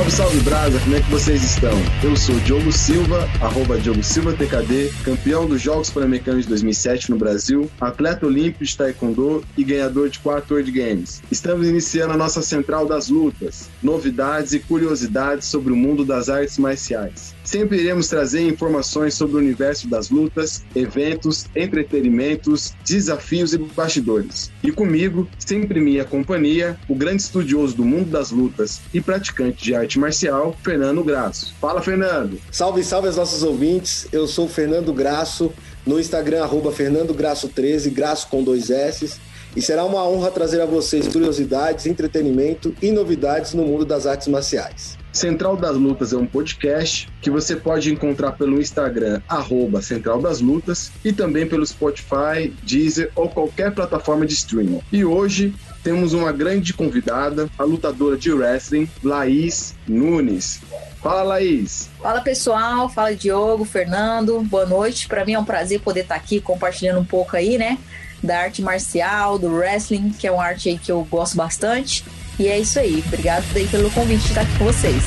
[0.00, 1.76] Salve, salve Brasa, como é que vocês estão?
[2.02, 7.18] Eu sou Diogo Silva, arroba Diogo Silva TKD, campeão dos Jogos Pan-Americanos de 2007 no
[7.18, 11.20] Brasil, atleta olímpico de Taekwondo e ganhador de quatro World Games.
[11.30, 16.56] Estamos iniciando a nossa central das lutas, novidades e curiosidades sobre o mundo das artes
[16.56, 17.34] marciais.
[17.44, 24.50] Sempre iremos trazer informações sobre o universo das lutas, eventos, entretenimentos, desafios e bastidores.
[24.62, 29.74] E comigo, sempre minha companhia, o grande estudioso do mundo das lutas e praticante de
[29.74, 31.54] arte marcial, Fernando Graço.
[31.60, 32.40] Fala, Fernando!
[32.50, 34.06] Salve, salve aos nossos ouvintes.
[34.12, 35.52] Eu sou o Fernando Graço,
[35.86, 39.18] no Instagram, arroba Fernando Graço 13, Graço com dois S.
[39.56, 44.28] E será uma honra trazer a vocês curiosidades, entretenimento e novidades no mundo das artes
[44.28, 44.96] marciais.
[45.12, 50.40] Central das Lutas é um podcast que você pode encontrar pelo Instagram, arroba Central das
[50.40, 54.80] Lutas, e também pelo Spotify, Deezer ou qualquer plataforma de streaming.
[54.92, 60.60] E hoje temos uma grande convidada, a lutadora de wrestling, Laís Nunes.
[61.02, 61.88] Fala, Laís.
[62.00, 62.88] Fala, pessoal.
[62.88, 64.42] Fala, Diogo, Fernando.
[64.42, 65.08] Boa noite.
[65.08, 67.78] Para mim é um prazer poder estar aqui compartilhando um pouco aí, né,
[68.22, 72.04] da arte marcial, do wrestling, que é uma arte aí que eu gosto bastante.
[72.38, 73.02] E é isso aí.
[73.06, 75.04] Obrigado daí pelo convite de estar aqui com vocês.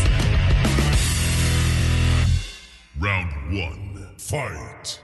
[3.00, 3.84] Round 1.
[4.18, 5.04] Fight.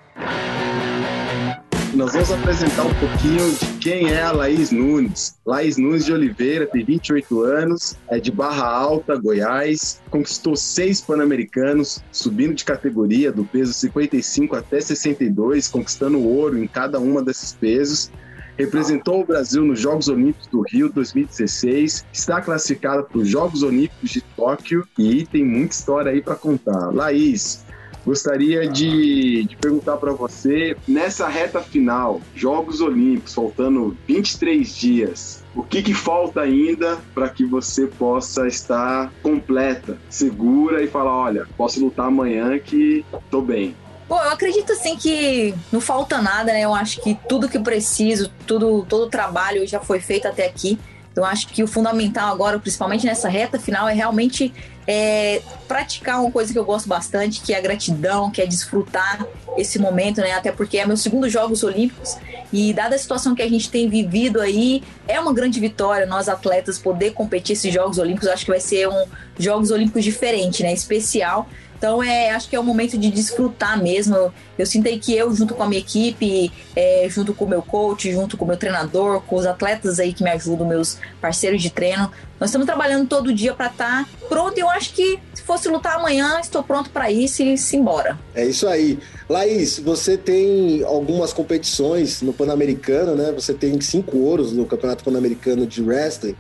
[1.94, 5.36] Nós vamos apresentar um pouquinho de quem é a Laís Nunes.
[5.46, 12.04] Laís Nunes de Oliveira tem 28 anos, é de Barra Alta, Goiás, conquistou seis Pan-Americanos,
[12.12, 18.12] subindo de categoria do peso 55 até 62, conquistando ouro em cada uma desses pesos
[18.60, 24.10] representou o Brasil nos Jogos Olímpicos do Rio 2016, está classificada para os Jogos Olímpicos
[24.10, 26.94] de Tóquio e tem muita história aí para contar.
[26.94, 27.64] Laís,
[28.10, 35.62] gostaria de, de perguntar para você, nessa reta final, Jogos Olímpicos, faltando 23 dias, o
[35.62, 41.80] que, que falta ainda para que você possa estar completa, segura e falar, olha, posso
[41.80, 43.76] lutar amanhã que tô bem?
[44.08, 46.62] Bom, eu acredito assim que não falta nada, né?
[46.62, 50.80] Eu acho que tudo que preciso, tudo, todo o trabalho já foi feito até aqui.
[51.12, 54.52] Então, acho que o fundamental agora, principalmente nessa reta final, é realmente
[54.92, 59.24] é, praticar uma coisa que eu gosto bastante, que é a gratidão, que é desfrutar
[59.56, 60.32] esse momento, né?
[60.32, 62.18] Até porque é meu segundo Jogos Olímpicos
[62.52, 66.28] e dada a situação que a gente tem vivido aí, é uma grande vitória nós
[66.28, 68.28] atletas poder competir esses Jogos Olímpicos.
[68.28, 69.06] Acho que vai ser um
[69.38, 70.74] Jogos Olímpicos diferente, né?
[70.74, 71.48] Especial
[71.80, 74.34] então, é, acho que é o momento de desfrutar mesmo.
[74.58, 78.12] Eu sinto que eu, junto com a minha equipe, é, junto com o meu coach,
[78.12, 81.70] junto com o meu treinador, com os atletas aí que me ajudam, meus parceiros de
[81.70, 84.58] treino, nós estamos trabalhando todo dia para estar tá pronto.
[84.58, 88.20] Eu acho que se fosse lutar amanhã, estou pronto para isso e se embora.
[88.36, 89.00] É isso aí.
[89.30, 93.32] Laís, você tem algumas competições no Pan-Americano, né?
[93.32, 96.36] Você tem cinco ouros no Campeonato Pan-Americano de Wrestling.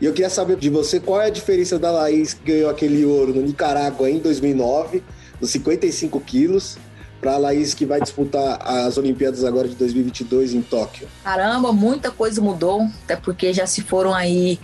[0.00, 3.04] E eu queria saber de você qual é a diferença da Laís que ganhou aquele
[3.04, 5.02] ouro no Nicarágua em 2009,
[5.38, 6.78] nos 55 quilos,
[7.20, 11.06] para a Laís que vai disputar as Olimpíadas agora de 2022 em Tóquio?
[11.22, 14.58] Caramba, muita coisa mudou, até porque já se foram aí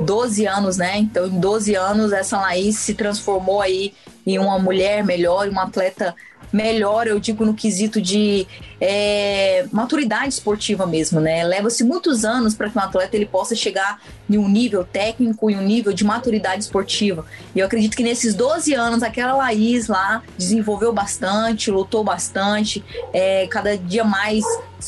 [0.00, 0.98] 12 anos, né?
[0.98, 3.94] Então, em 12 anos, essa Laís se transformou aí
[4.26, 6.16] em uma mulher melhor, uma atleta
[6.52, 8.46] melhor, eu digo no quesito de
[8.80, 11.44] é, maturidade esportiva mesmo, né?
[11.44, 15.56] Leva-se muitos anos para que um atleta ele possa chegar em um nível técnico e
[15.56, 17.24] um nível de maturidade esportiva.
[17.54, 23.46] E eu acredito que nesses 12 anos, aquela Laís lá desenvolveu bastante, lutou bastante, é,
[23.46, 24.44] cada dia mais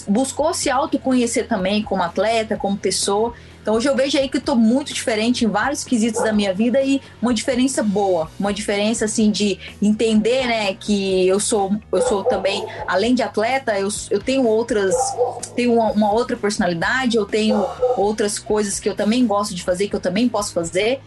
[0.08, 3.34] buscou se autoconhecer também como atleta, como pessoa.
[3.62, 6.82] Então hoje eu vejo aí que tô muito diferente em vários quesitos da minha vida
[6.82, 12.24] e uma diferença boa, uma diferença assim de entender, né, que eu sou eu sou
[12.24, 14.94] também além de atleta, eu, eu tenho outras
[15.54, 17.64] tenho uma, uma outra personalidade, eu tenho
[17.96, 21.00] outras coisas que eu também gosto de fazer, que eu também posso fazer.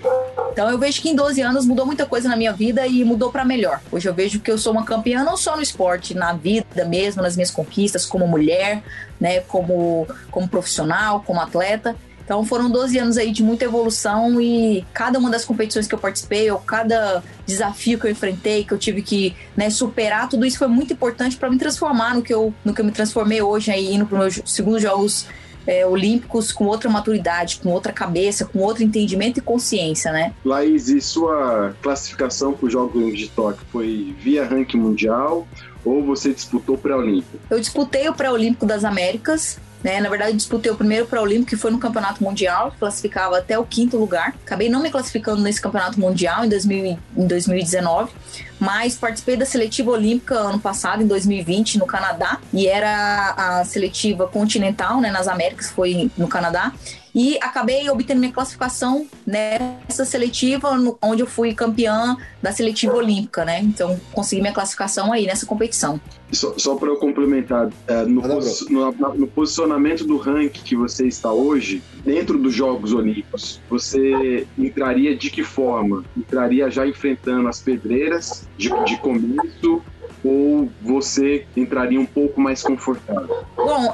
[0.51, 3.29] Então eu vejo que em 12 anos mudou muita coisa na minha vida e mudou
[3.29, 3.81] para melhor.
[3.91, 7.21] Hoje eu vejo que eu sou uma campeã não só no esporte, na vida mesmo,
[7.21, 8.81] nas minhas conquistas como mulher,
[9.19, 11.93] né, como como profissional, como atleta.
[12.25, 15.99] Então foram 12 anos aí de muita evolução e cada uma das competições que eu
[15.99, 20.57] participei, ou cada desafio que eu enfrentei, que eu tive que né, superar, tudo isso
[20.57, 23.71] foi muito importante para me transformar no que eu, no que eu me transformei hoje
[23.71, 25.27] aí, indo para os meus segundos Jogos
[25.67, 30.33] é, Olímpicos com outra maturidade, com outra cabeça, com outro entendimento e consciência, né?
[30.43, 35.47] Laís, e sua classificação para os Jogos de Tóquio foi via ranking mundial
[35.83, 37.37] ou você disputou pré-olímpico?
[37.49, 39.99] Eu disputei o pré-olímpico das Américas, né?
[39.99, 43.97] Na verdade, disputei o primeiro pré-olímpico, que foi no Campeonato Mundial, classificava até o quinto
[43.97, 44.35] lugar.
[44.45, 48.11] Acabei não me classificando nesse Campeonato Mundial em, 2000, em 2019,
[48.59, 54.27] mas participei da seletiva olímpica ano passado, em 2020, no Canadá, e era a seletiva
[54.27, 56.73] continental, né, nas Américas, foi no Canadá.
[57.13, 63.45] e acabei obtendo minha classificação nessa seletiva, no, onde eu fui campeã da seletiva olímpica,
[63.45, 63.61] né?
[63.61, 65.99] Então consegui minha classificação aí nessa competição.
[66.31, 71.31] Só, só para eu complementar, é, no, no, no, posicionamento do ranking que você está
[71.31, 76.03] hoje, dentro dos Jogos Olímpicos, você entraria de que forma?
[76.17, 79.81] Entraria já enfrentando as pedreiras de, de começo
[80.23, 83.45] ou você entraria um pouco mais confortável?
[83.55, 83.91] Bom,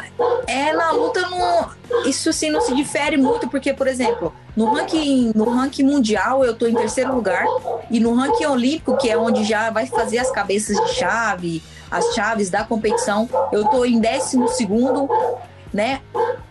[0.48, 5.32] é na luta no isso sim não se difere muito porque, por exemplo, no ranking
[5.36, 7.46] no ranking mundial eu estou em terceiro lugar
[7.90, 12.14] e no ranking olímpico que é onde já vai fazer as cabeças de chave, as
[12.14, 15.10] chaves da competição, eu estou em décimo segundo
[15.74, 16.02] né?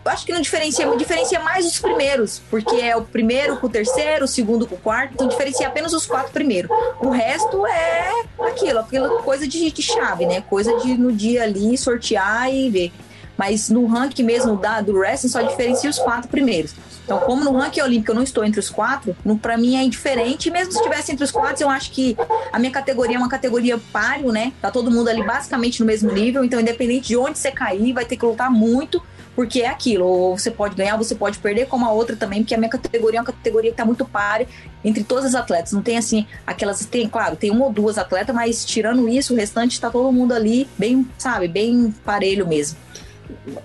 [0.03, 4.25] Acho que não diferencia, diferencia mais os primeiros, porque é o primeiro com o terceiro,
[4.25, 6.71] o segundo com o quarto, então diferencia apenas os quatro primeiros.
[6.99, 8.11] O resto é
[8.47, 10.41] aquilo, aquela coisa de, de chave, né?
[10.41, 12.91] Coisa de no dia ali sortear e ver.
[13.37, 16.75] Mas no ranking mesmo da, do wrestling só diferencia os quatro primeiros.
[17.03, 20.49] Então, como no ranking olímpico eu não estou entre os quatro, para mim é indiferente.
[20.51, 22.15] Mesmo se estivesse entre os quatro, eu acho que
[22.53, 24.53] a minha categoria é uma categoria páreo, né?
[24.61, 26.43] Tá todo mundo ali basicamente no mesmo nível.
[26.43, 29.03] Então, independente de onde você cair, vai ter que lutar muito
[29.35, 32.53] porque é aquilo, ou você pode ganhar, você pode perder, como a outra também, porque
[32.53, 34.47] a minha categoria é uma categoria que tá muito pare
[34.83, 35.71] entre todas as atletas.
[35.71, 36.85] Não tem assim, aquelas.
[36.85, 40.33] Tem, claro, tem uma ou duas atletas, mas tirando isso, o restante tá todo mundo
[40.33, 42.77] ali bem, sabe, bem parelho mesmo.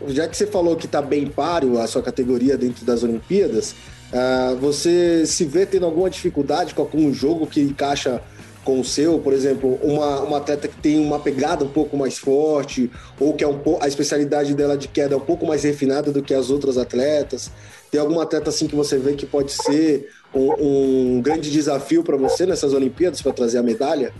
[0.06, 3.74] Já que você falou que tá bem páreo a sua categoria dentro das Olimpíadas,
[4.12, 8.22] uh, você se vê tendo alguma dificuldade com algum jogo que encaixa
[8.66, 12.18] com o seu, por exemplo, uma, uma atleta que tem uma pegada um pouco mais
[12.18, 16.10] forte, ou que é um a especialidade dela de queda é um pouco mais refinada
[16.10, 17.52] do que as outras atletas?
[17.92, 22.16] Tem alguma atleta assim que você vê que pode ser um, um grande desafio para
[22.16, 24.12] você nessas Olimpíadas para trazer a medalha?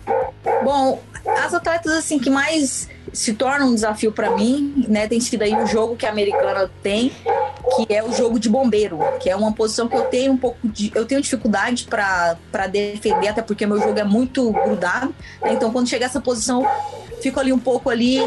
[0.63, 5.41] Bom, as atletas assim que mais se tornam um desafio para mim, né, tem sido
[5.41, 7.11] aí o jogo que a americana tem,
[7.75, 10.59] que é o jogo de bombeiro, que é uma posição que eu tenho um pouco
[10.63, 15.15] de, eu tenho dificuldade para defender, até porque meu jogo é muito grudado.
[15.41, 15.53] Né?
[15.53, 16.63] Então, quando chega essa posição,
[17.19, 18.19] fico ali um pouco ali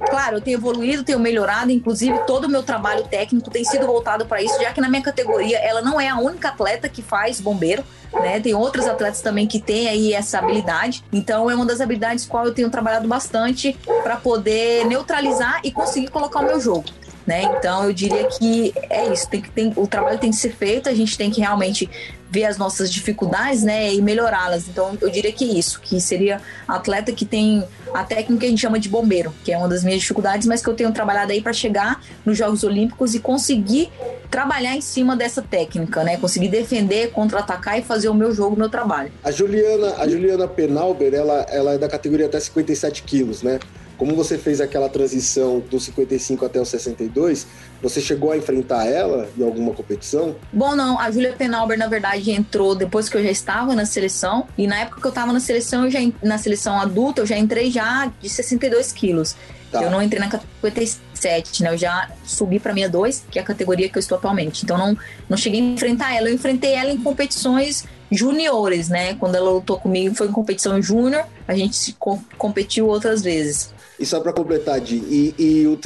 [0.00, 4.26] Claro, eu tenho evoluído, tenho melhorado, inclusive todo o meu trabalho técnico tem sido voltado
[4.26, 7.40] para isso, já que na minha categoria ela não é a única atleta que faz
[7.40, 8.40] bombeiro, né?
[8.40, 11.04] Tem outros atletas também que têm aí essa habilidade.
[11.12, 16.08] Então é uma das habilidades qual eu tenho trabalhado bastante para poder neutralizar e conseguir
[16.08, 16.84] colocar o meu jogo.
[17.26, 17.42] Né?
[17.42, 20.90] Então eu diria que é isso, tem que tem, o trabalho tem que ser feito,
[20.90, 21.88] a gente tem que realmente
[22.34, 24.68] ver as nossas dificuldades, né, e melhorá-las.
[24.68, 27.64] Então eu diria que isso, que seria atleta que tem
[27.94, 30.60] a técnica que a gente chama de bombeiro, que é uma das minhas dificuldades, mas
[30.60, 33.90] que eu tenho trabalhado aí para chegar nos Jogos Olímpicos e conseguir
[34.28, 36.16] trabalhar em cima dessa técnica, né?
[36.16, 39.12] Conseguir defender, contra-atacar e fazer o meu jogo, o meu trabalho.
[39.22, 43.60] A Juliana, a Juliana Penalber, ela, ela é da categoria até 57 quilos, né?
[43.96, 47.46] Como você fez aquela transição do 55 até o 62,
[47.80, 50.34] você chegou a enfrentar ela em alguma competição?
[50.52, 50.98] Bom, não.
[50.98, 54.46] A Julia Penalber, na verdade, entrou depois que eu já estava na seleção.
[54.56, 57.36] E na época que eu estava na seleção, eu já na seleção adulta, eu já
[57.36, 59.36] entrei já de 62 quilos.
[59.70, 59.82] Tá.
[59.82, 61.70] Eu não entrei na categoria 57, né?
[61.70, 64.64] Eu já subi para 62, que é a categoria que eu estou atualmente.
[64.64, 64.96] Então não,
[65.28, 66.28] não cheguei a enfrentar ela.
[66.28, 69.14] Eu enfrentei ela em competições juniores, né?
[69.14, 71.24] Quando ela lutou comigo foi em competição júnior.
[71.48, 71.96] A gente
[72.38, 73.74] competiu outras vezes.
[73.98, 75.78] E só para completar, Di, e, e o,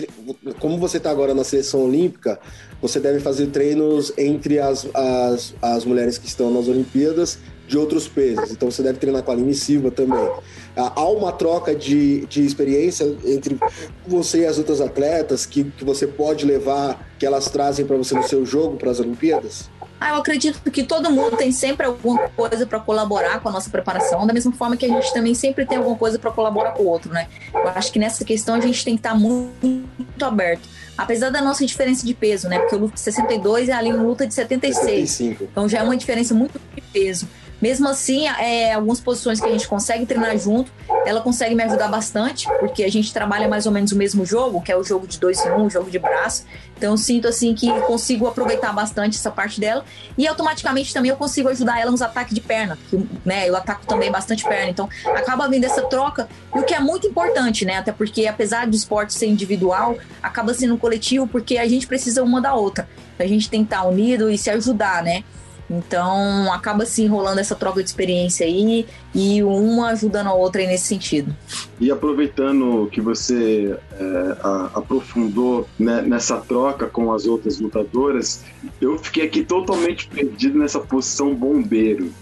[0.58, 2.38] como você está agora na seleção olímpica,
[2.80, 8.08] você deve fazer treinos entre as, as, as mulheres que estão nas Olimpíadas de outros
[8.08, 8.50] pesos.
[8.50, 10.26] Então você deve treinar com a Aline Silva também.
[10.74, 13.58] Ah, há uma troca de, de experiência entre
[14.06, 18.14] você e as outras atletas que, que você pode levar, que elas trazem para você
[18.14, 19.68] no seu jogo para as Olimpíadas?
[20.00, 23.68] Ah, eu acredito que todo mundo tem sempre alguma coisa para colaborar com a nossa
[23.68, 26.84] preparação, da mesma forma que a gente também sempre tem alguma coisa para colaborar com
[26.84, 27.26] o outro, né?
[27.52, 30.68] Eu acho que nessa questão a gente tem que estar tá muito, muito aberto.
[30.96, 32.58] Apesar da nossa diferença de peso, né?
[32.58, 35.10] Porque eu luto de 62 e a Aline luta de 76.
[35.10, 35.44] 75.
[35.44, 37.28] Então já é uma diferença muito de peso.
[37.60, 40.70] Mesmo assim, é, algumas posições que a gente consegue treinar junto,
[41.04, 44.60] ela consegue me ajudar bastante, porque a gente trabalha mais ou menos o mesmo jogo,
[44.60, 46.44] que é o jogo de dois em um, o jogo de braço.
[46.76, 49.84] Então eu sinto assim que consigo aproveitar bastante essa parte dela
[50.16, 53.84] e automaticamente também eu consigo ajudar ela nos ataques de perna, que, né, eu ataco
[53.86, 54.70] também bastante perna.
[54.70, 57.78] Então acaba vindo essa troca, e o que é muito importante, né?
[57.78, 62.22] Até porque apesar do esporte ser individual, acaba sendo um coletivo porque a gente precisa
[62.22, 62.88] uma da outra.
[63.18, 65.24] A gente tem que estar unido e se ajudar, né?
[65.70, 70.86] Então acaba se enrolando essa troca de experiência aí e uma ajudando a outra nesse
[70.86, 71.34] sentido.
[71.78, 78.44] E aproveitando que você é, a, aprofundou né, nessa troca com as outras lutadoras,
[78.80, 82.12] eu fiquei aqui totalmente perdido nessa posição bombeiro.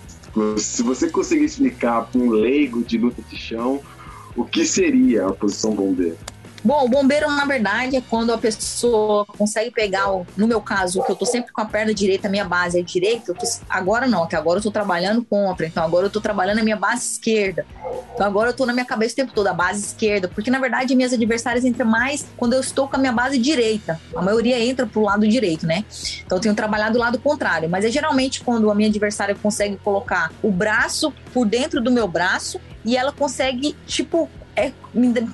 [0.59, 3.81] Se você conseguir explicar para um leigo de luta de chão
[4.37, 6.19] o que seria a posição bombeiro.
[6.67, 11.01] Bom, o bombeiro, na verdade, é quando a pessoa consegue pegar, o, no meu caso,
[11.05, 14.09] que eu tô sempre com a perna direita, a minha base é direita, tô, agora
[14.09, 17.13] não, que agora eu tô trabalhando contra, então agora eu tô trabalhando a minha base
[17.13, 17.65] esquerda.
[18.13, 20.59] Então agora eu tô na minha cabeça o tempo todo, a base esquerda, porque na
[20.59, 24.01] verdade minhas adversárias entram mais quando eu estou com a minha base direita.
[24.17, 25.85] A maioria entra pro lado direito, né?
[26.25, 29.77] Então eu tenho trabalhado do lado contrário, mas é geralmente quando a minha adversária consegue
[29.77, 34.73] colocar o braço por dentro do meu braço e ela consegue, tipo, é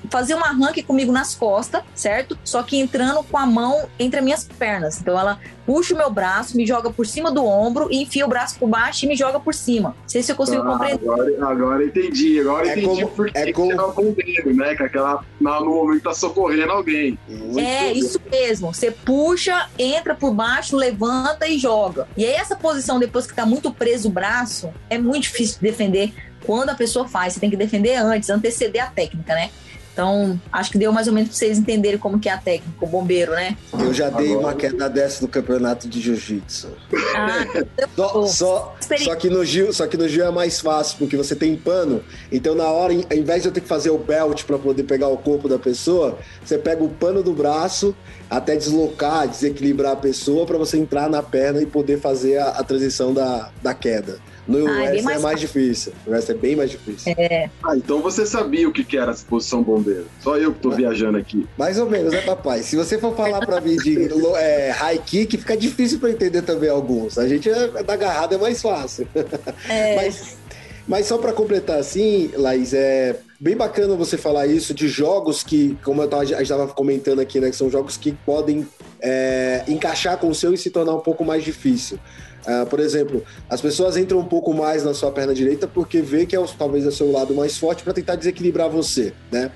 [0.09, 2.37] fazer um arranque comigo nas costas, certo?
[2.43, 4.99] Só que entrando com a mão entre as minhas pernas.
[4.99, 8.29] Então ela puxa o meu braço, me joga por cima do ombro e enfia o
[8.29, 9.95] braço por baixo e me joga por cima.
[10.01, 11.09] Não sei se eu consigo ah, compreender.
[11.09, 13.71] Agora, agora entendi, agora é entendi como, porque é como...
[13.71, 14.75] é com o dedo, né?
[14.75, 17.17] Que aquela, no momento tá socorrendo alguém.
[17.27, 18.73] Muito é, isso mesmo.
[18.73, 22.07] Você puxa, entra por baixo, levanta e joga.
[22.17, 25.61] E aí essa posição, depois que tá muito preso o braço, é muito difícil de
[25.61, 26.13] defender
[26.45, 27.33] quando a pessoa faz.
[27.33, 29.49] Você tem que defender antes, anteceder a técnica, né?
[29.93, 32.83] Então, acho que deu mais ou menos para vocês entenderem como que é a técnica,
[32.83, 33.55] o bombeiro, né?
[33.73, 36.69] Eu já dei uma queda dessa no campeonato de jiu-jitsu.
[37.15, 37.45] Ah,
[37.95, 41.35] só, só, só, que no Gil, só que no Gil é mais fácil, porque você
[41.35, 42.03] tem pano.
[42.31, 45.09] Então, na hora, ao invés de eu ter que fazer o belt para poder pegar
[45.09, 47.95] o corpo da pessoa, você pega o pano do braço
[48.27, 52.63] até deslocar, desequilibrar a pessoa para você entrar na perna e poder fazer a, a
[52.63, 54.17] transição da, da queda.
[54.47, 55.93] No ah, é, mais, é mais difícil.
[56.05, 57.13] O resto é bem mais difícil.
[57.17, 57.49] É.
[57.63, 60.05] Ah, então você sabia o que era a posição bombeiro.
[60.21, 61.47] Só eu que tô viajando aqui.
[61.57, 62.61] Mais ou menos, né, papai?
[62.61, 66.69] Se você for falar pra mim de é, high kick, fica difícil pra entender também
[66.69, 67.17] alguns.
[67.17, 69.07] A gente é, da agarrada é mais fácil.
[69.69, 69.95] É.
[70.03, 70.37] Mas,
[70.85, 75.77] mas só para completar assim, Laís, é bem bacana você falar isso de jogos que,
[75.83, 78.67] como eu tava, a gente estava comentando aqui, né, que são jogos que podem
[79.01, 81.97] é, encaixar com o seu e se tornar um pouco mais difícil.
[82.45, 86.25] Uh, por exemplo, as pessoas entram um pouco mais na sua perna direita porque vê
[86.25, 89.51] que é talvez é o seu lado mais forte para tentar desequilibrar você, né?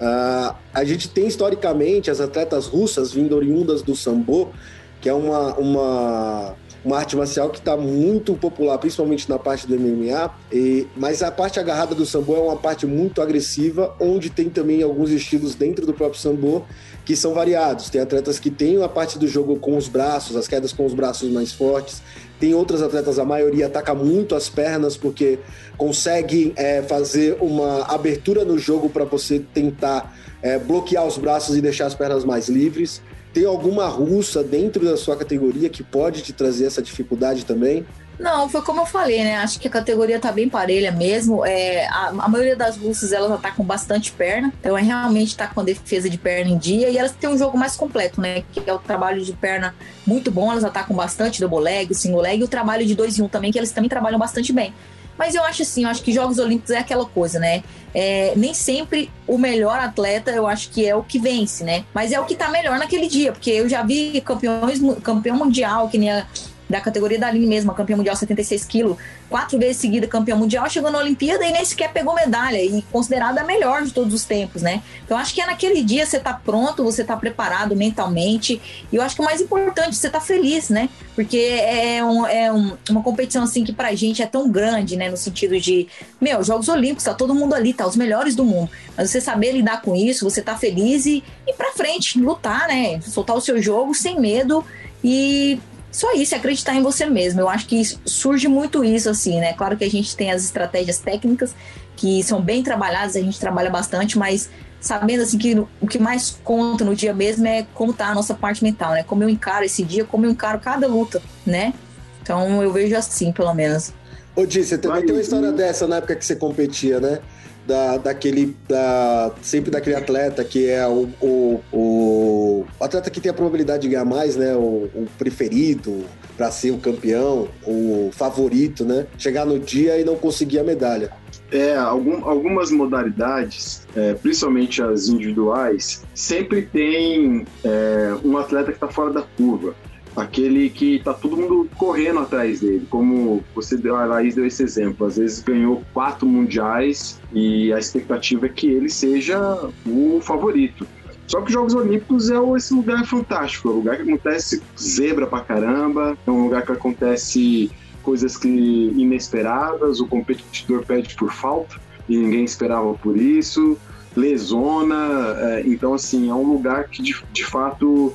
[0.00, 4.52] Uh, a gente tem historicamente as atletas russas vindo oriundas do sambo,
[5.00, 9.78] que é uma, uma, uma arte marcial que está muito popular, principalmente na parte do
[9.78, 14.50] MMA, e, mas a parte agarrada do sambo é uma parte muito agressiva, onde tem
[14.50, 16.64] também alguns estilos dentro do próprio sambo
[17.04, 17.90] que são variados.
[17.90, 20.94] Tem atletas que têm a parte do jogo com os braços, as quedas com os
[20.94, 22.02] braços mais fortes.
[22.42, 25.38] Tem outros atletas, a maioria ataca muito as pernas porque
[25.76, 31.60] consegue é, fazer uma abertura no jogo para você tentar é, bloquear os braços e
[31.60, 33.00] deixar as pernas mais livres.
[33.32, 37.86] Tem alguma russa dentro da sua categoria que pode te trazer essa dificuldade também?
[38.18, 39.36] Não, foi como eu falei, né?
[39.36, 41.44] Acho que a categoria tá bem parelha mesmo.
[41.44, 45.60] É, a, a maioria das russas elas atacam bastante perna, então é realmente tá com
[45.60, 48.44] a defesa de perna em dia e elas têm um jogo mais completo, né?
[48.52, 49.74] Que é o trabalho de perna
[50.06, 53.22] muito bom, elas atacam bastante double leg, single leg e o trabalho de dois em
[53.22, 54.72] um também, que eles também trabalham bastante bem.
[55.18, 57.62] Mas eu acho assim, eu acho que Jogos Olímpicos é aquela coisa, né?
[57.94, 61.84] É, nem sempre o melhor atleta, eu acho que é o que vence, né?
[61.92, 65.88] Mas é o que tá melhor naquele dia, porque eu já vi campeões, campeão mundial,
[65.88, 66.26] que nem a
[66.72, 68.96] da categoria da Aline mesmo, campeã mundial 76 quilos,
[69.28, 73.42] quatro vezes seguida campeã mundial, chegou na Olimpíada e nem sequer pegou medalha e considerada
[73.42, 74.82] a melhor de todos os tempos, né?
[75.04, 78.60] Então acho que é naquele dia você tá pronto, você tá preparado mentalmente
[78.90, 80.88] e eu acho que o mais importante, você tá feliz, né?
[81.14, 85.10] Porque é, um, é um, uma competição assim que pra gente é tão grande, né?
[85.10, 85.86] No sentido de,
[86.18, 88.70] meu, Jogos Olímpicos, tá todo mundo ali, tá os melhores do mundo.
[88.96, 92.98] Mas você saber lidar com isso, você tá feliz e ir pra frente, lutar, né?
[93.02, 94.64] Soltar o seu jogo sem medo
[95.04, 95.58] e
[95.92, 97.40] só isso, acreditar em você mesmo.
[97.40, 99.52] Eu acho que surge muito isso, assim, né?
[99.52, 101.54] Claro que a gente tem as estratégias técnicas
[101.94, 104.48] que são bem trabalhadas, a gente trabalha bastante, mas
[104.80, 108.34] sabendo assim que o que mais conta no dia mesmo é como tá a nossa
[108.34, 109.02] parte mental, né?
[109.02, 111.74] Como eu encaro esse dia, como eu encaro cada luta, né?
[112.22, 113.92] Então eu vejo assim, pelo menos.
[114.34, 117.20] Ô, Di, você também tem uma história dessa na época que você competia, né?
[117.66, 118.56] Da, daquele.
[118.68, 123.88] Da, sempre daquele atleta que é o, o, o, atleta que tem a probabilidade de
[123.88, 124.54] ganhar mais, né?
[124.54, 126.04] O, o preferido
[126.36, 129.06] para ser o campeão, o favorito, né?
[129.18, 131.10] Chegar no dia e não conseguir a medalha.
[131.50, 138.88] É, algum, algumas modalidades, é, principalmente as individuais, sempre tem é, um atleta que está
[138.88, 139.74] fora da curva
[140.16, 144.62] aquele que tá todo mundo correndo atrás dele, como você deu, a Laís deu esse
[144.62, 149.38] exemplo, às vezes ganhou quatro mundiais e a expectativa é que ele seja
[149.86, 150.86] o favorito.
[151.26, 155.26] Só que os Jogos Olímpicos é esse lugar fantástico, é um lugar que acontece zebra
[155.26, 157.70] pra caramba, é um lugar que acontece
[158.02, 161.76] coisas que inesperadas, o competidor pede por falta
[162.08, 163.78] e ninguém esperava por isso,
[164.14, 168.12] lesona, é, então assim, é um lugar que de, de fato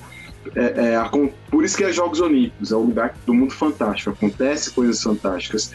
[0.55, 4.71] é, é, por isso que é Jogos Olímpicos, é um lugar do mundo fantástico, acontece
[4.71, 5.71] coisas fantásticas.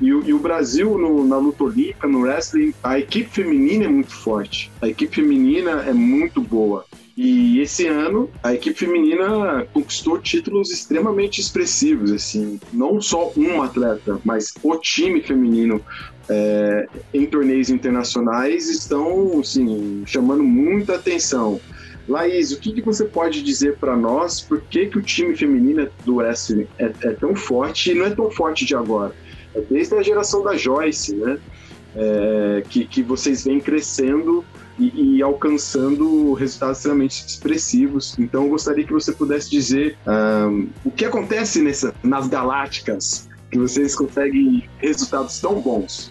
[0.00, 4.12] E, e o Brasil, no, na luta olímpica, no wrestling, a equipe feminina é muito
[4.12, 4.70] forte.
[4.82, 6.84] A equipe feminina é muito boa.
[7.16, 14.20] E esse ano a equipe feminina conquistou títulos extremamente expressivos, assim, não só um atleta,
[14.24, 15.80] mas o time feminino
[16.28, 21.60] é, em torneios internacionais estão assim, chamando muita atenção.
[22.08, 24.40] Laís, o que, que você pode dizer para nós?
[24.40, 28.10] Por que, que o time feminino do wrestling é, é, tão forte e não é
[28.10, 29.14] tão forte de agora?
[29.54, 31.38] É desde a geração da Joyce, né?
[31.96, 34.44] É, que, que vocês vêm crescendo
[34.78, 38.16] e, e, alcançando resultados extremamente expressivos.
[38.18, 43.58] Então, eu gostaria que você pudesse dizer um, o que acontece nessa, nas galácticas que
[43.58, 46.10] vocês conseguem resultados tão bons.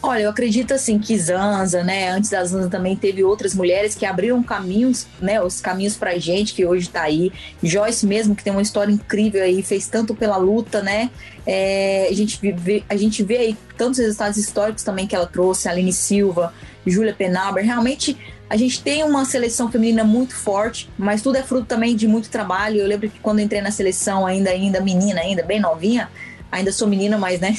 [0.00, 2.10] Olha, eu acredito assim que Zanza, né?
[2.10, 5.42] Antes da Zanza também teve outras mulheres que abriram caminhos, né?
[5.42, 7.32] Os caminhos pra gente, que hoje tá aí.
[7.60, 11.10] Joyce mesmo, que tem uma história incrível aí, fez tanto pela luta, né?
[11.44, 15.68] É, a, gente vê, a gente vê aí tantos resultados históricos também que ela trouxe,
[15.68, 16.54] Aline Silva,
[16.86, 17.64] Júlia Penaber.
[17.64, 18.16] Realmente
[18.48, 22.30] a gente tem uma seleção feminina muito forte, mas tudo é fruto também de muito
[22.30, 22.80] trabalho.
[22.80, 26.08] Eu lembro que quando entrei na seleção, ainda, ainda menina, ainda bem novinha,
[26.50, 27.54] Ainda sou menina, mas, né?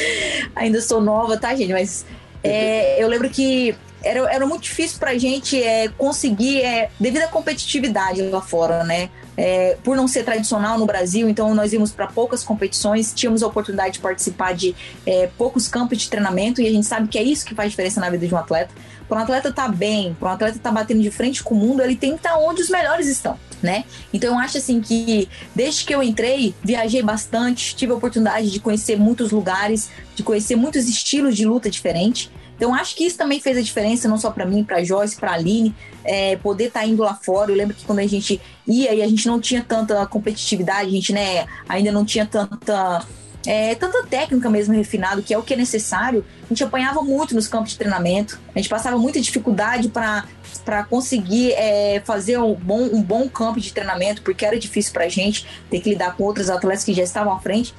[0.54, 1.72] Ainda sou nova, tá, gente?
[1.72, 2.06] Mas
[2.42, 7.28] é, eu lembro que era, era muito difícil pra gente é, conseguir, é, devido à
[7.28, 9.10] competitividade lá fora, né?
[9.40, 13.46] É, por não ser tradicional no Brasil, então nós íamos para poucas competições, tínhamos a
[13.46, 14.74] oportunidade de participar de
[15.06, 18.00] é, poucos campos de treinamento e a gente sabe que é isso que faz diferença
[18.00, 18.74] na vida de um atleta.
[19.08, 21.54] Para um atleta estar tá bem, para um atleta estar tá batendo de frente com
[21.54, 23.84] o mundo, ele tem que estar tá onde os melhores estão né?
[24.12, 28.60] Então eu acho assim que desde que eu entrei, viajei bastante, tive a oportunidade de
[28.60, 32.30] conhecer muitos lugares, de conhecer muitos estilos de luta diferentes.
[32.58, 35.32] Então acho que isso também fez a diferença, não só para mim, para Joyce, para
[35.32, 35.74] Aline,
[36.04, 37.52] é, poder estar tá indo lá fora.
[37.52, 40.92] Eu lembro que quando a gente ia e a gente não tinha tanta competitividade, a
[40.92, 43.06] gente né, ainda não tinha tanta
[43.46, 47.34] é, tanta técnica mesmo refinado, que é o que é necessário, a gente apanhava muito
[47.34, 52.82] nos campos de treinamento, a gente passava muita dificuldade para conseguir é, fazer um bom,
[52.92, 56.24] um bom campo de treinamento, porque era difícil para a gente ter que lidar com
[56.24, 57.72] outros atletas que já estavam à frente.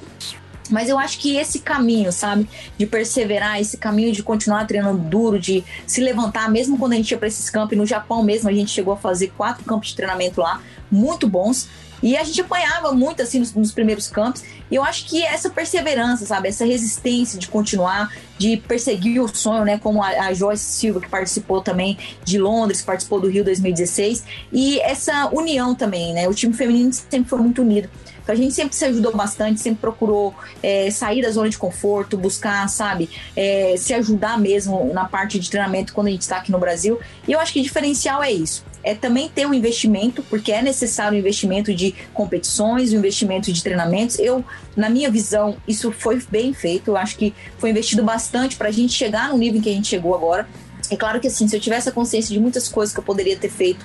[0.70, 5.38] Mas eu acho que esse caminho, sabe, de perseverar, esse caminho de continuar treinando duro,
[5.38, 8.52] de se levantar, mesmo quando a gente ia para esses campos, no Japão mesmo a
[8.52, 11.68] gente chegou a fazer quatro campos de treinamento lá, muito bons.
[12.02, 14.42] E a gente apanhava muito assim nos, nos, primeiros campos.
[14.70, 19.64] E eu acho que essa perseverança, sabe, essa resistência de continuar, de perseguir o sonho,
[19.64, 24.24] né, como a, a Joyce Silva que participou também de Londres, participou do Rio 2016,
[24.52, 26.28] e essa união também, né?
[26.28, 27.90] O time feminino sempre foi muito unido.
[28.30, 32.68] A gente sempre se ajudou bastante, sempre procurou é, sair da zona de conforto, buscar,
[32.68, 36.58] sabe, é, se ajudar mesmo na parte de treinamento quando a gente está aqui no
[36.58, 36.98] Brasil.
[37.26, 40.62] E eu acho que o diferencial é isso é também ter um investimento, porque é
[40.62, 44.18] necessário um investimento de competições, um investimento de treinamentos.
[44.18, 46.88] Eu, na minha visão, isso foi bem feito.
[46.88, 49.72] Eu acho que foi investido bastante para a gente chegar no nível em que a
[49.72, 50.48] gente chegou agora.
[50.90, 53.36] É claro que assim, se eu tivesse a consciência de muitas coisas que eu poderia
[53.36, 53.84] ter feito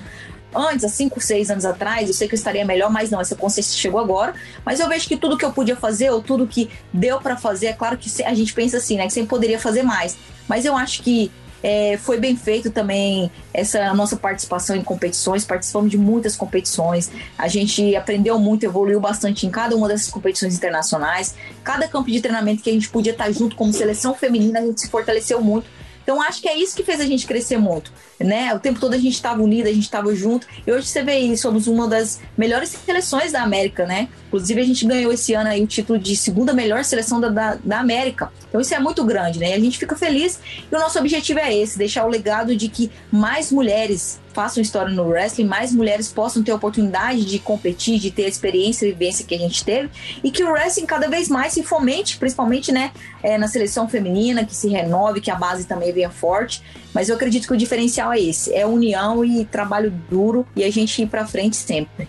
[0.54, 3.36] antes, há 5, 6 anos atrás, eu sei que eu estaria melhor, mas não, essa
[3.36, 4.34] consciência chegou agora.
[4.64, 7.66] Mas eu vejo que tudo que eu podia fazer, ou tudo que deu para fazer,
[7.66, 10.16] é claro que a gente pensa assim, né, que sempre poderia fazer mais.
[10.48, 11.30] Mas eu acho que
[11.62, 17.10] é, foi bem feito também essa nossa participação em competições, participamos de muitas competições.
[17.36, 21.34] A gente aprendeu muito, evoluiu bastante em cada uma dessas competições internacionais.
[21.64, 24.80] Cada campo de treinamento que a gente podia estar junto como seleção feminina, a gente
[24.80, 25.66] se fortaleceu muito.
[26.06, 28.54] Então acho que é isso que fez a gente crescer muito, né?
[28.54, 30.46] O tempo todo a gente estava unida, a gente estava junto.
[30.64, 34.08] E hoje você vê aí, somos uma das melhores seleções da América, né?
[34.28, 37.54] Inclusive a gente ganhou esse ano aí o título de segunda melhor seleção da, da,
[37.56, 38.30] da América.
[38.56, 39.50] Então isso é muito grande, né?
[39.50, 40.40] E a gente fica feliz
[40.72, 44.94] e o nosso objetivo é esse, deixar o legado de que mais mulheres façam história
[44.94, 48.92] no wrestling, mais mulheres possam ter a oportunidade de competir, de ter a experiência e
[48.92, 49.90] vivência que a gente teve,
[50.24, 52.92] e que o wrestling cada vez mais se fomente, principalmente né,
[53.22, 56.62] é, na seleção feminina, que se renove, que a base também venha forte.
[56.94, 60.70] Mas eu acredito que o diferencial é esse: é união e trabalho duro e a
[60.70, 62.08] gente ir para frente sempre.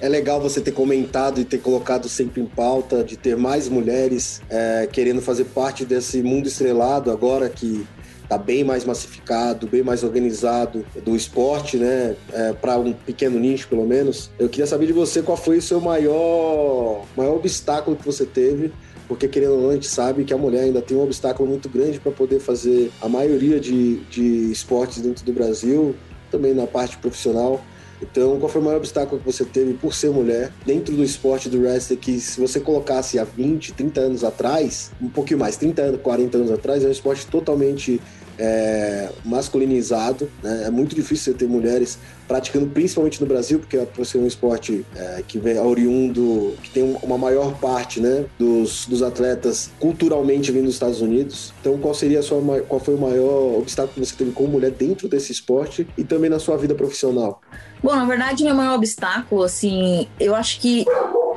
[0.00, 4.40] É legal você ter comentado e ter colocado sempre em pauta de ter mais mulheres
[4.48, 7.86] é, querendo fazer parte desse mundo estrelado agora que
[8.22, 12.14] está bem mais massificado, bem mais organizado do esporte, né?
[12.32, 14.30] É, para um pequeno nicho, pelo menos.
[14.38, 18.70] Eu queria saber de você qual foi o seu maior, maior obstáculo que você teve
[19.08, 21.68] porque querendo ou não, a gente sabe que a mulher ainda tem um obstáculo muito
[21.68, 25.96] grande para poder fazer a maioria de, de esportes dentro do Brasil,
[26.30, 27.64] também na parte profissional.
[28.00, 31.48] Então, qual foi o maior obstáculo que você teve por ser mulher dentro do esporte
[31.48, 35.82] do wrestling que se você colocasse há 20, 30 anos atrás, um pouquinho mais, 30
[35.82, 38.00] anos, 40 anos atrás, é um esporte totalmente
[38.38, 40.30] é, masculinizado.
[40.42, 40.64] Né?
[40.66, 44.84] É muito difícil você ter mulheres praticando, principalmente no Brasil, porque por ser um esporte
[44.94, 50.66] é, que vem oriundo, que tem uma maior parte né, dos, dos atletas culturalmente vindo
[50.66, 51.54] dos Estados Unidos.
[51.60, 55.08] Então, qual seria sua, qual foi o maior obstáculo que você teve como mulher dentro
[55.08, 57.40] desse esporte e também na sua vida profissional?
[57.82, 60.84] Bom, na verdade, meu maior obstáculo, assim, eu acho que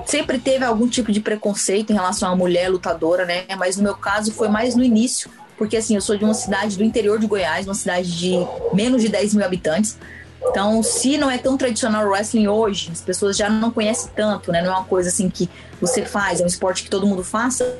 [0.06, 3.46] sempre teve algum tipo de preconceito em relação à mulher lutadora, né?
[3.58, 5.30] Mas no meu caso foi mais no início,
[5.62, 8.32] porque assim, eu sou de uma cidade do interior de Goiás, uma cidade de
[8.74, 9.95] menos de 10 mil habitantes.
[10.43, 14.52] Então, se não é tão tradicional o wrestling hoje, as pessoas já não conhecem tanto,
[14.52, 14.60] né?
[14.63, 15.47] Não é uma coisa assim que
[15.80, 17.78] você faz, é um esporte que todo mundo faça.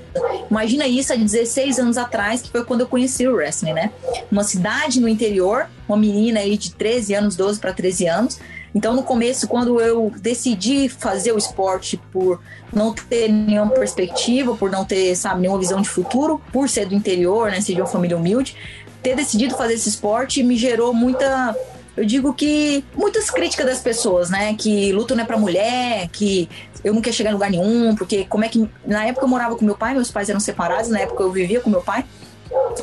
[0.48, 3.90] Imagina isso há 16 anos atrás, que foi quando eu conheci o wrestling, né?
[4.32, 8.40] Uma cidade no interior, uma menina aí de 13 anos, 12 para 13 anos,
[8.74, 12.42] então, no começo, quando eu decidi fazer o esporte por
[12.74, 16.96] não ter nenhuma perspectiva, por não ter, sabe, nenhuma visão de futuro, por ser do
[16.96, 18.56] interior, né, ser de uma família humilde,
[19.04, 21.56] ter decidido fazer esse esporte me gerou muita
[21.96, 24.56] eu digo que muitas críticas das pessoas, né?
[24.56, 26.48] Que luta não é pra mulher, que
[26.84, 28.68] eu não quero chegar em lugar nenhum, porque como é que.
[28.86, 31.60] Na época eu morava com meu pai, meus pais eram separados, na época eu vivia
[31.60, 32.06] com meu pai.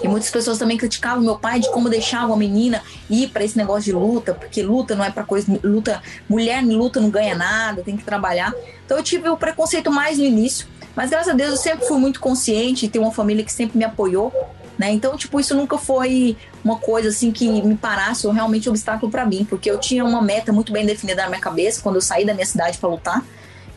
[0.02, 3.56] E muitas pessoas também criticavam meu pai de como deixar uma menina ir para esse
[3.56, 7.82] negócio de luta, porque luta não é para coisa, luta, mulher luta não ganha nada,
[7.82, 8.52] tem que trabalhar.
[8.84, 11.98] Então eu tive o preconceito mais no início, mas graças a Deus eu sempre fui
[11.98, 14.32] muito consciente e tenho uma família que sempre me apoiou,
[14.78, 14.92] né?
[14.92, 19.10] Então, tipo, isso nunca foi uma coisa assim que me parasse ou realmente um obstáculo
[19.10, 22.02] para mim, porque eu tinha uma meta muito bem definida na minha cabeça quando eu
[22.02, 23.24] saí da minha cidade para lutar.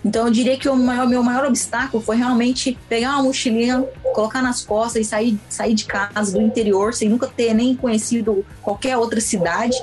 [0.03, 4.41] Então eu diria que o maior, meu maior obstáculo foi realmente pegar uma mochilinha, colocar
[4.41, 8.97] nas costas e sair, sair de casa do interior sem nunca ter nem conhecido qualquer
[8.97, 9.77] outra cidade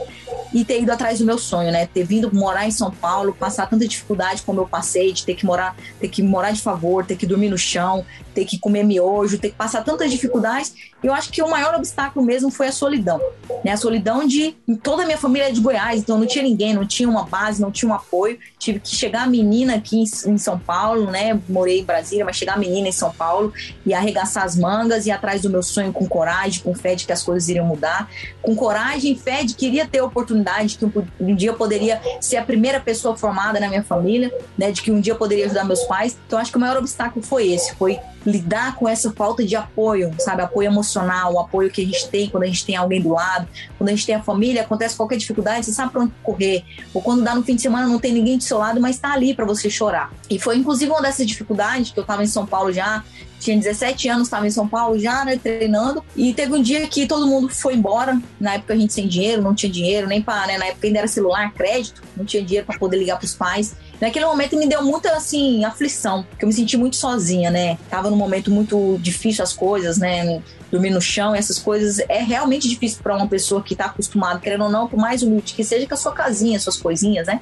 [0.53, 1.87] e ter ido atrás do meu sonho, né?
[1.87, 5.45] Ter vindo morar em São Paulo, passar tanta dificuldade como eu passei, de ter que
[5.45, 9.39] morar, ter que morar de favor, ter que dormir no chão, ter que comer miojo,
[9.39, 10.73] ter que passar tantas dificuldades.
[11.03, 13.21] Eu acho que o maior obstáculo mesmo foi a solidão,
[13.65, 13.73] né?
[13.73, 16.87] A solidão de toda a minha família é de Goiás, então não tinha ninguém, não
[16.87, 18.39] tinha uma base, não tinha um apoio.
[18.59, 21.41] Tive que chegar a menina aqui em, São Paulo, né?
[21.49, 23.53] Morei em Brasília, mas chegar a menina em São Paulo
[23.87, 27.13] e arregaçar as mangas e atrás do meu sonho com coragem, com fé de que
[27.13, 28.11] as coisas iriam mudar,
[28.43, 30.38] com coragem, fé de que iria ter oportunidade,
[30.79, 30.85] que
[31.21, 34.71] um dia eu poderia ser a primeira pessoa formada na minha família, né?
[34.71, 36.17] De que um dia eu poderia ajudar meus pais.
[36.27, 40.13] Então acho que o maior obstáculo foi esse, foi lidar com essa falta de apoio,
[40.19, 40.43] sabe?
[40.43, 43.49] Apoio emocional, o apoio que a gente tem quando a gente tem alguém do lado,
[43.77, 46.65] quando a gente tem a família, acontece qualquer dificuldade, você sabe para onde correr.
[46.93, 49.13] Ou quando dá no fim de semana, não tem ninguém do seu lado, mas está
[49.13, 50.13] ali para você chorar.
[50.29, 53.05] E foi inclusive uma dessas dificuldades que eu estava em São Paulo já,
[53.39, 56.05] tinha 17 anos, estava em São Paulo já, né, treinando.
[56.17, 58.21] E teve um dia que todo mundo foi embora.
[58.41, 61.01] Na época a gente sem dinheiro, não tinha dinheiro nem para, né, na época ainda
[61.01, 63.75] era celular, crédito, não tinha dinheiro para poder ligar para os pais.
[64.01, 67.77] Naquele momento me deu muita assim aflição, porque eu me senti muito sozinha, né?
[67.91, 70.41] Tava num momento muito difícil as coisas, né?
[70.71, 74.65] Dormir no chão, essas coisas é realmente difícil para uma pessoa que tá acostumada, querendo
[74.65, 77.41] ou não, por mais humilde que seja, com a sua casinha, suas coisinhas, né?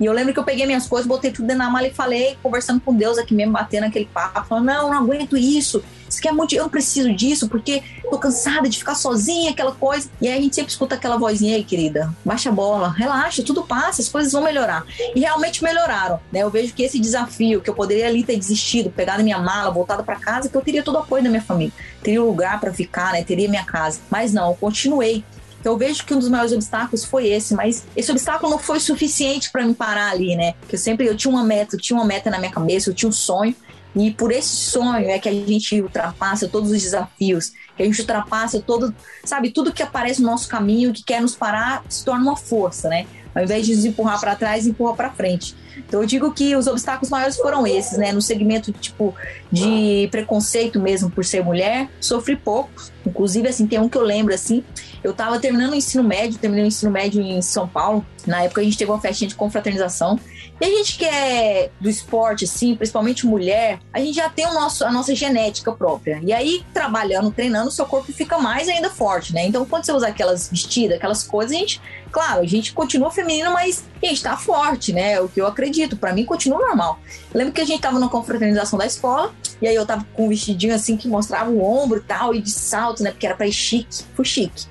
[0.00, 2.36] E eu lembro que eu peguei minhas coisas, botei tudo dentro da mala e falei,
[2.42, 5.82] conversando com Deus aqui mesmo, batendo aquele papo, falando, não, não aguento isso.
[6.08, 10.08] Isso aqui é muito, eu preciso disso, porque tô cansada de ficar sozinha, aquela coisa.
[10.20, 13.62] E aí a gente sempre escuta aquela vozinha aí, querida, baixa a bola, relaxa, tudo
[13.62, 14.84] passa, as coisas vão melhorar.
[15.14, 16.40] E realmente melhoraram, né?
[16.40, 20.02] Eu vejo que esse desafio, que eu poderia ali ter desistido, pegado minha mala, voltado
[20.02, 21.72] para casa, que eu teria todo o apoio da minha família.
[22.02, 23.22] Teria lugar para ficar, né?
[23.22, 24.00] Teria minha casa.
[24.10, 25.24] Mas não, eu continuei
[25.60, 28.78] então, eu vejo que um dos maiores obstáculos foi esse, mas esse obstáculo não foi
[28.78, 30.52] suficiente para me parar ali, né?
[30.60, 32.94] Porque eu sempre eu tinha uma meta, eu tinha uma meta na minha cabeça, eu
[32.94, 33.54] tinha um sonho.
[33.96, 38.00] E por esse sonho é que a gente ultrapassa todos os desafios, que a gente
[38.00, 38.94] ultrapassa todo,
[39.24, 42.88] sabe, tudo que aparece no nosso caminho, que quer nos parar, se torna uma força,
[42.88, 43.06] né?
[43.34, 45.56] Ao invés de nos empurrar para trás, empurra para frente.
[45.76, 48.12] Então eu digo que os obstáculos maiores foram esses, né?
[48.12, 49.14] No segmento tipo
[49.50, 52.92] de preconceito mesmo por ser mulher, sofri poucos.
[53.08, 54.62] Inclusive assim, tem um que eu lembro assim,
[55.02, 58.04] eu tava terminando o ensino médio, terminei o ensino médio em São Paulo.
[58.26, 60.18] Na época a gente teve uma festinha de confraternização.
[60.60, 64.52] E a gente que é do esporte, assim, principalmente mulher, a gente já tem o
[64.52, 66.20] nosso, a nossa genética própria.
[66.24, 69.46] E aí, trabalhando, treinando, o seu corpo fica mais ainda forte, né?
[69.46, 73.52] Então, quando você usa aquelas vestidas, aquelas coisas, a gente, claro, a gente continua feminino,
[73.52, 75.12] mas a gente tá forte, né?
[75.12, 75.96] É o que eu acredito.
[75.96, 76.98] para mim, continua normal.
[77.32, 80.26] Eu lembro que a gente tava na confraternização da escola, e aí eu tava com
[80.26, 83.10] um vestidinho assim que mostrava o ombro e tal, e de salto, né?
[83.10, 84.04] Porque era pra ir chique.
[84.14, 84.66] Fui chique.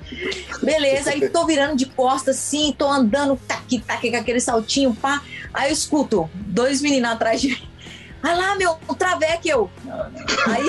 [0.61, 5.21] Beleza, aí tô virando de costas assim, tô andando, tac, tac, com aquele saltinho, pá.
[5.53, 7.67] Aí eu escuto dois meninos atrás de mim.
[8.21, 9.69] Ah lá, meu, um traveque eu.
[10.47, 10.67] Aí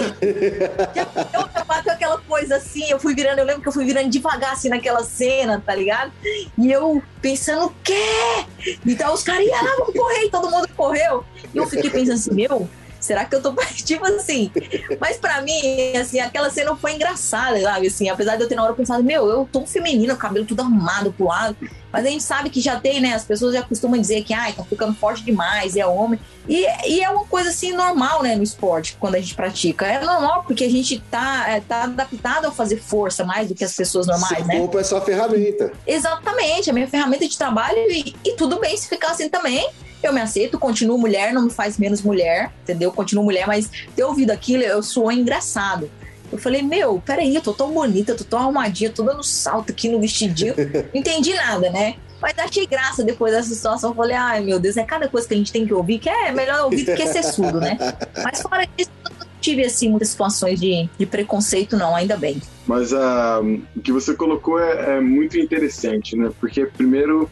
[1.34, 4.10] eu já bateu aquela coisa assim, eu fui virando, eu lembro que eu fui virando
[4.10, 6.12] devagar assim naquela cena, tá ligado?
[6.58, 8.44] E eu pensando, o quê?
[8.86, 11.24] Então os caras, ah, vamos correr, e todo mundo correu.
[11.54, 12.68] E eu fiquei pensando assim, meu,
[13.08, 14.52] Será que eu tô tipo assim?
[15.00, 17.86] Mas para mim, assim, aquela cena foi engraçada, sabe?
[17.86, 21.10] Assim, apesar de eu ter na hora pensado, meu, eu tô feminino, cabelo tudo arrumado
[21.10, 21.56] pro lado.
[21.90, 23.14] Mas a gente sabe que já tem, né?
[23.14, 26.20] As pessoas já costumam dizer que, ai, tá ficando forte demais, é homem.
[26.46, 29.86] E, e é uma coisa assim normal, né, no esporte, quando a gente pratica.
[29.86, 33.64] É normal, porque a gente tá, é, tá adaptado a fazer força mais do que
[33.64, 34.58] as pessoas normais, Seu né?
[34.58, 35.72] corpo é sua ferramenta.
[35.86, 39.66] Exatamente, a minha ferramenta de trabalho e, e tudo bem se ficar assim também
[40.02, 42.92] eu me aceito, continuo mulher, não me faz menos mulher, entendeu?
[42.92, 45.90] Continuo mulher, mas ter ouvido aquilo, eu sou engraçado.
[46.30, 49.88] Eu falei, meu, peraí, eu tô tão bonita, tô tão arrumadinha, tô dando salto aqui
[49.88, 50.54] no vestidinho.
[50.92, 51.96] Não entendi nada, né?
[52.20, 53.94] Mas achei graça depois dessa situação.
[53.94, 56.30] Falei, ai meu Deus, é cada coisa que a gente tem que ouvir, que é
[56.32, 57.78] melhor ouvir do que ser surdo, né?
[58.22, 62.42] Mas fora isso, não tive assim muitas situações de, de preconceito, não, ainda bem.
[62.66, 63.40] Mas uh,
[63.74, 66.30] o que você colocou é, é muito interessante, né?
[66.38, 67.30] Porque, primeiro,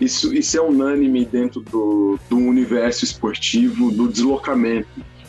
[0.00, 4.88] isso, isso é unânime dentro do, do universo esportivo, do deslocamento.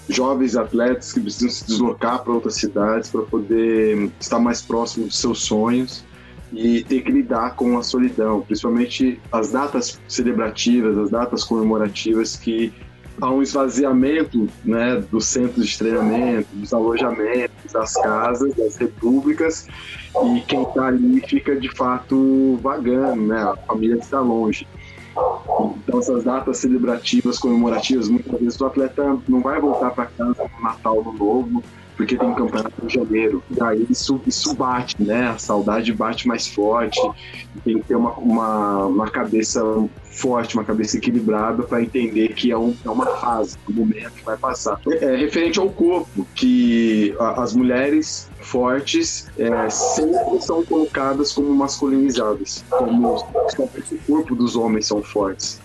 [0.10, 5.20] Jovens atletas que precisam se deslocar para outras cidades para poder estar mais próximo dos
[5.20, 6.06] seus sonhos
[6.54, 12.72] e ter que lidar com a solidão, principalmente as datas celebrativas, as datas comemorativas que
[13.22, 19.68] há um esvaziamento né, dos centros de treinamento, dos alojamentos, das casas, das repúblicas,
[20.36, 24.68] e quem está ali fica de fato vagando, né, a família está longe.
[25.78, 30.64] Então, essas datas celebrativas, comemorativas, muitas vezes o atleta não vai voltar para casa no
[30.64, 31.64] Natal, no Novo,
[31.98, 33.44] porque tem campeonato em janeiro.
[33.50, 35.30] E aí isso, isso bate, né?
[35.30, 37.02] A saudade bate mais forte.
[37.66, 39.62] Tem que ter uma, uma, uma cabeça
[40.06, 44.24] forte, uma cabeça equilibrada para entender que é, um, é uma fase, um momento que
[44.24, 44.80] vai passar.
[44.88, 51.54] É, é referente ao corpo, que a, as mulheres fortes é, sempre são colocadas como
[51.54, 55.60] masculinizadas, como o corpo dos homens são fortes.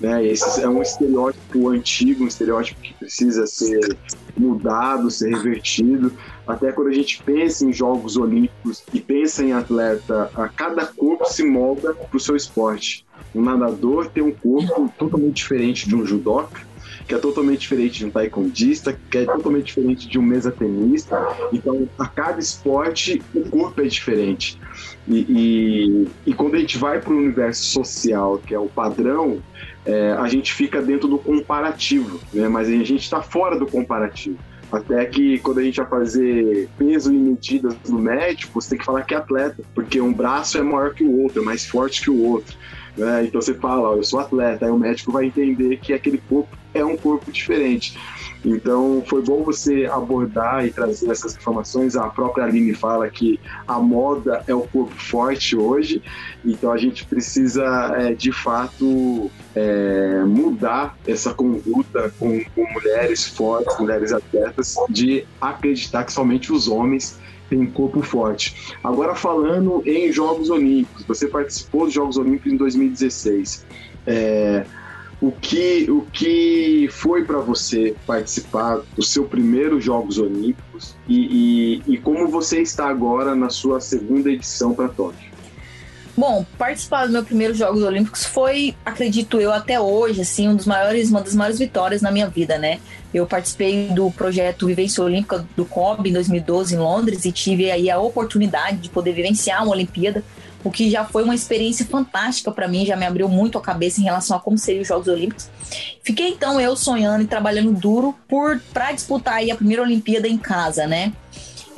[0.00, 0.26] Né?
[0.26, 3.96] Esse é um estereótipo antigo, um estereótipo que precisa ser
[4.36, 6.12] mudado, ser revertido.
[6.46, 11.24] Até quando a gente pensa em Jogos Olímpicos e pensa em atleta, a cada corpo
[11.24, 13.04] se molda para o seu esporte.
[13.34, 16.66] Um nadador tem um corpo totalmente diferente de um judoca,
[17.06, 21.26] que é totalmente diferente de um taekwondista, que é totalmente diferente de um mesa tenista.
[21.52, 24.60] Então, a cada esporte, o corpo é diferente.
[25.06, 29.42] E, e, e quando a gente vai para o universo social, que é o padrão,
[29.88, 32.46] é, a gente fica dentro do comparativo, né?
[32.46, 34.36] mas a gente está fora do comparativo.
[34.70, 38.84] Até que quando a gente vai fazer peso e medidas no médico, você tem que
[38.84, 42.02] falar que é atleta, porque um braço é maior que o outro, é mais forte
[42.02, 42.54] que o outro.
[42.94, 43.24] Né?
[43.24, 46.54] Então você fala, ó, eu sou atleta, aí o médico vai entender que aquele corpo
[46.74, 47.98] é um corpo diferente.
[48.44, 51.96] Então foi bom você abordar e trazer essas informações.
[51.96, 56.02] A própria Aline fala que a moda é o corpo forte hoje,
[56.44, 57.64] então a gente precisa
[57.96, 66.04] é, de fato é, mudar essa conduta com, com mulheres fortes, mulheres atletas, de acreditar
[66.04, 68.76] que somente os homens tem corpo forte.
[68.84, 73.66] Agora falando em Jogos Olímpicos, você participou dos Jogos Olímpicos em 2016.
[74.06, 74.64] É,
[75.20, 81.94] o que, o que foi para você participar do seu primeiro Jogos Olímpicos e, e,
[81.94, 85.28] e como você está agora na sua segunda edição para Tóquio?
[86.16, 90.66] Bom, participar do meu primeiro Jogos Olímpicos foi, acredito eu, até hoje, assim, um dos
[90.66, 92.80] maiores, uma das maiores vitórias na minha vida, né?
[93.14, 97.88] Eu participei do projeto Vivência Olímpica do COB em 2012 em Londres e tive aí
[97.88, 100.24] a oportunidade de poder vivenciar uma Olimpíada
[100.64, 104.00] o que já foi uma experiência fantástica para mim, já me abriu muito a cabeça
[104.00, 105.48] em relação a como seriam os Jogos Olímpicos.
[106.02, 110.86] Fiquei então eu sonhando e trabalhando duro por para disputar a primeira Olimpíada em casa,
[110.86, 111.12] né?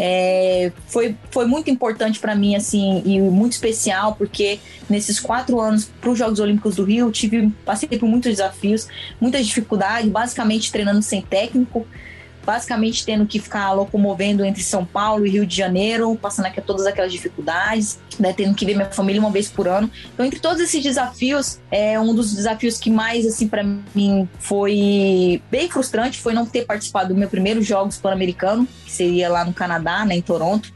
[0.03, 5.91] É, foi, foi muito importante para mim, assim, e muito especial, porque nesses quatro anos
[6.01, 8.89] para os Jogos Olímpicos do Rio, tive, passei por muitos desafios,
[9.21, 11.87] muita dificuldade, basicamente treinando sem técnico,
[12.45, 16.87] basicamente tendo que ficar locomovendo entre São Paulo e Rio de Janeiro, passando aqui todas
[16.87, 19.91] aquelas dificuldades, né, tendo que ver minha família uma vez por ano.
[20.13, 25.43] Então, entre todos esses desafios, é um dos desafios que mais, assim, para mim foi
[25.51, 29.53] bem frustrante foi não ter participado do meu primeiro Jogos Pan-Americano, que seria lá no
[29.53, 30.73] Canadá, né, em Toronto.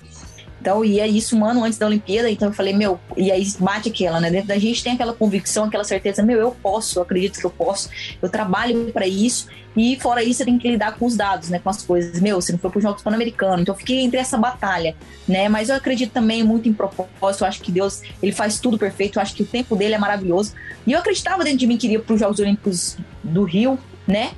[0.65, 3.47] Então, e é isso um ano antes da Olimpíada, então eu falei, meu, e aí
[3.61, 4.31] bate aquela, né?
[4.31, 7.51] Dentro da gente tem aquela convicção, aquela certeza, meu, eu posso, eu acredito que eu
[7.51, 7.91] posso,
[8.23, 9.47] eu trabalho para isso,
[9.77, 11.59] e fora isso, você tem que lidar com os dados, né?
[11.59, 12.19] Com as coisas.
[12.19, 14.97] Meu, você não foi para os Jogos Pan-Americanos, então eu fiquei entre essa batalha,
[15.29, 15.51] né?
[15.51, 19.19] Mas eu acredito também muito em propósito, eu acho que Deus, ele faz tudo perfeito,
[19.19, 20.55] eu acho que o tempo dele é maravilhoso.
[20.87, 24.31] E eu acreditava dentro de mim que iria para os Jogos Olímpicos do Rio, né?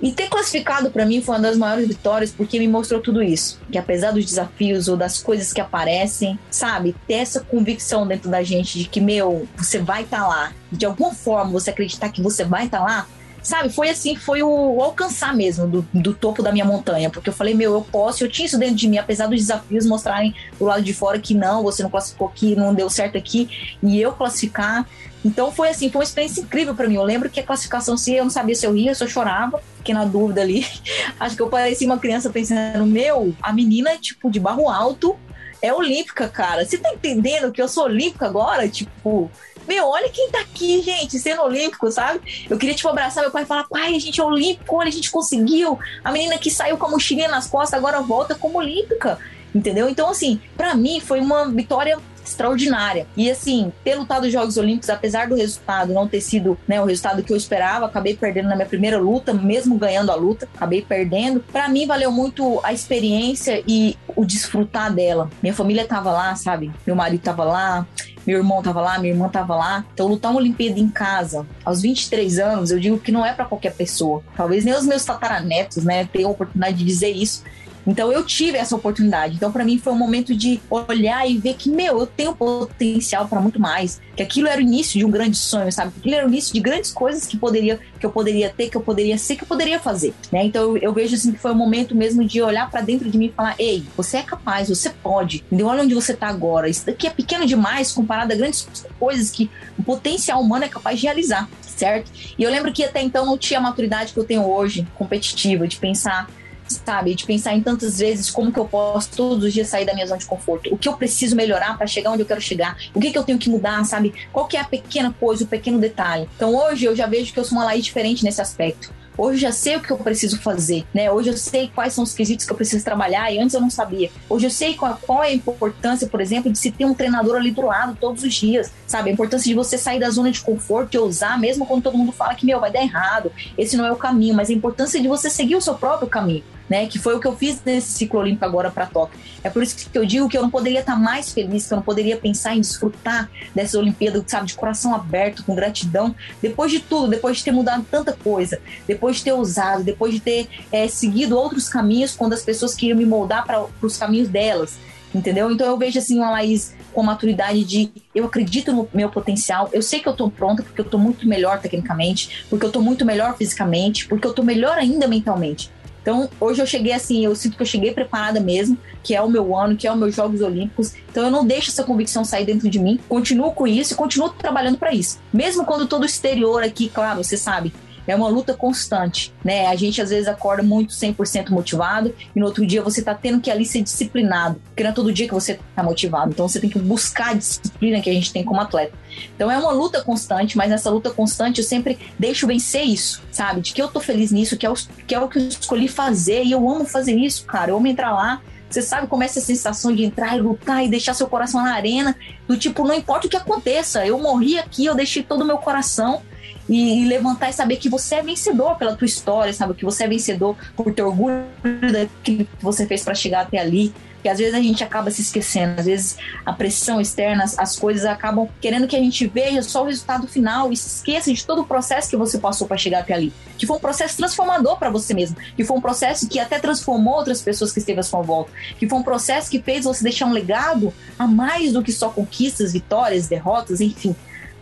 [0.00, 3.60] E ter classificado para mim foi uma das maiores vitórias porque me mostrou tudo isso.
[3.70, 8.42] Que apesar dos desafios ou das coisas que aparecem, sabe, ter essa convicção dentro da
[8.42, 10.52] gente de que, meu, você vai estar tá lá.
[10.70, 13.08] De alguma forma você acreditar que você vai estar tá lá,
[13.46, 17.32] sabe, foi assim, foi o, alcançar mesmo do, do, topo da minha montanha, porque eu
[17.32, 20.64] falei, meu, eu posso, eu tinha isso dentro de mim, apesar dos desafios mostrarem do
[20.64, 23.48] lado de fora que não, você não classificou aqui, não deu certo aqui,
[23.82, 24.86] e eu classificar.
[25.24, 26.96] Então foi assim, foi uma experiência incrível para mim.
[26.96, 29.60] Eu lembro que a classificação, se eu não sabia se eu ria, se eu chorava,
[29.78, 30.66] fiquei na dúvida ali.
[31.18, 35.16] Acho que eu parecia uma criança pensando, meu, a menina, tipo, de barro alto,
[35.60, 36.64] é olímpica, cara.
[36.64, 38.68] Você tá entendendo que eu sou olímpica agora?
[38.68, 39.30] Tipo,
[39.66, 42.46] meu, olha quem tá aqui, gente, sendo olímpico, sabe?
[42.48, 44.92] Eu queria, tipo, abraçar meu pai e falar, pai, a gente é olímpico, olha, a
[44.92, 45.78] gente conseguiu.
[46.04, 49.18] A menina que saiu com a mochilinha nas costas agora volta como olímpica,
[49.54, 49.88] entendeu?
[49.88, 53.06] Então, assim, para mim foi uma vitória extraordinária.
[53.16, 56.84] E assim, ter lutado os Jogos Olímpicos, apesar do resultado não ter sido né, o
[56.84, 60.82] resultado que eu esperava, acabei perdendo na minha primeira luta, mesmo ganhando a luta, acabei
[60.82, 61.40] perdendo.
[61.40, 65.30] Para mim valeu muito a experiência e o desfrutar dela.
[65.42, 66.70] Minha família tava lá, sabe?
[66.86, 67.86] Meu marido tava lá,
[68.26, 69.84] meu irmão tava lá, minha irmã tava lá.
[69.94, 73.44] Então, lutar uma Olimpíada em casa, aos 23 anos, eu digo que não é para
[73.44, 74.22] qualquer pessoa.
[74.36, 77.44] Talvez nem os meus tataranetos, né, tenham a oportunidade de dizer isso.
[77.86, 79.36] Então eu tive essa oportunidade.
[79.36, 83.28] Então para mim foi um momento de olhar e ver que meu, eu tenho potencial
[83.28, 85.92] para muito mais, que aquilo era o início de um grande sonho, sabe?
[85.98, 88.80] Aquilo era o início de grandes coisas que poderia que eu poderia ter, que eu
[88.80, 90.44] poderia ser, que eu poderia fazer, né?
[90.44, 93.16] Então eu, eu vejo assim que foi um momento mesmo de olhar para dentro de
[93.16, 95.44] mim e falar: "Ei, você é capaz, você pode".
[95.46, 95.66] Entendeu?
[95.66, 96.68] Olha onde você tá agora.
[96.68, 98.66] Isso daqui é pequeno demais comparado a grandes
[98.98, 102.10] coisas que o potencial humano é capaz de realizar, certo?
[102.38, 105.66] E eu lembro que até então não tinha a maturidade que eu tenho hoje, competitiva,
[105.66, 106.28] de pensar
[106.68, 107.14] sabe?
[107.14, 110.06] De pensar em tantas vezes como que eu posso todos os dias sair da minha
[110.06, 110.72] zona de conforto.
[110.72, 112.76] O que eu preciso melhorar para chegar onde eu quero chegar.
[112.94, 114.14] O que, que eu tenho que mudar, sabe?
[114.32, 116.28] Qual que é a pequena coisa, o pequeno detalhe.
[116.36, 118.92] Então hoje eu já vejo que eu sou uma Laís diferente nesse aspecto.
[119.18, 121.10] Hoje eu já sei o que eu preciso fazer, né?
[121.10, 123.70] Hoje eu sei quais são os quesitos que eu preciso trabalhar e antes eu não
[123.70, 124.10] sabia.
[124.28, 127.36] Hoje eu sei qual, qual é a importância, por exemplo, de se ter um treinador
[127.36, 129.08] ali do lado todos os dias, sabe?
[129.08, 132.12] A importância de você sair da zona de conforto e ousar, mesmo quando todo mundo
[132.12, 135.08] fala que, meu, vai dar errado, esse não é o caminho, mas a importância de
[135.08, 136.86] você seguir o seu próprio caminho né?
[136.86, 139.18] Que foi o que eu fiz nesse ciclo olímpico agora para Tóquio.
[139.42, 141.76] É por isso que eu digo que eu não poderia estar mais feliz, que eu
[141.76, 146.80] não poderia pensar em desfrutar dessa Olimpíada, sabe, de coração aberto, com gratidão, depois de
[146.80, 150.88] tudo, depois de ter mudado tanta coisa, depois de ter usado, depois de ter é,
[150.88, 154.76] seguido outros caminhos quando as pessoas queriam me moldar para os caminhos delas,
[155.14, 155.50] entendeu?
[155.50, 159.82] Então eu vejo assim uma Laís com maturidade de eu acredito no meu potencial, eu
[159.82, 163.04] sei que eu tô pronta porque eu tô muito melhor tecnicamente, porque eu tô muito
[163.04, 165.70] melhor fisicamente, porque eu tô melhor ainda mentalmente.
[166.06, 169.28] Então, hoje eu cheguei assim, eu sinto que eu cheguei preparada mesmo, que é o
[169.28, 170.92] meu ano, que é os meus Jogos Olímpicos.
[171.10, 174.28] Então, eu não deixo essa convicção sair dentro de mim, continuo com isso e continuo
[174.28, 175.18] trabalhando para isso.
[175.32, 177.72] Mesmo quando todo o exterior aqui, claro, você sabe,
[178.06, 179.66] é uma luta constante, né?
[179.66, 183.40] A gente às vezes acorda muito 100% motivado e no outro dia você tá tendo
[183.40, 186.30] que ali ser disciplinado, porque não é todo dia que você tá motivado.
[186.30, 188.92] Então você tem que buscar a disciplina que a gente tem como atleta.
[189.34, 193.60] Então é uma luta constante, mas nessa luta constante eu sempre deixo vencer isso, sabe?
[193.60, 194.74] De que eu tô feliz nisso, que é o
[195.06, 197.70] que, é o que eu escolhi fazer e eu amo fazer isso, cara.
[197.70, 200.88] Eu amo entrar lá você sabe como é essa sensação de entrar e lutar e
[200.88, 202.16] deixar seu coração na arena?
[202.48, 205.58] Do tipo, não importa o que aconteça, eu morri aqui, eu deixei todo o meu
[205.58, 206.22] coração
[206.68, 209.74] e, e, levantar e saber que você é vencedor pela tua história, sabe?
[209.74, 213.92] Que você é vencedor por ter orgulho daquilo que você fez para chegar até ali.
[214.22, 217.78] Que às vezes a gente acaba se esquecendo, às vezes a pressão externa, as, as
[217.78, 221.46] coisas acabam querendo que a gente veja só o resultado final e se esqueça de
[221.46, 223.32] todo o processo que você passou para chegar até ali.
[223.56, 227.14] Que foi um processo transformador para você mesmo, que foi um processo que até transformou
[227.14, 230.26] outras pessoas que esteve à sua volta, que foi um processo que fez você deixar
[230.26, 234.16] um legado a mais do que só conquistas, vitórias, derrotas, enfim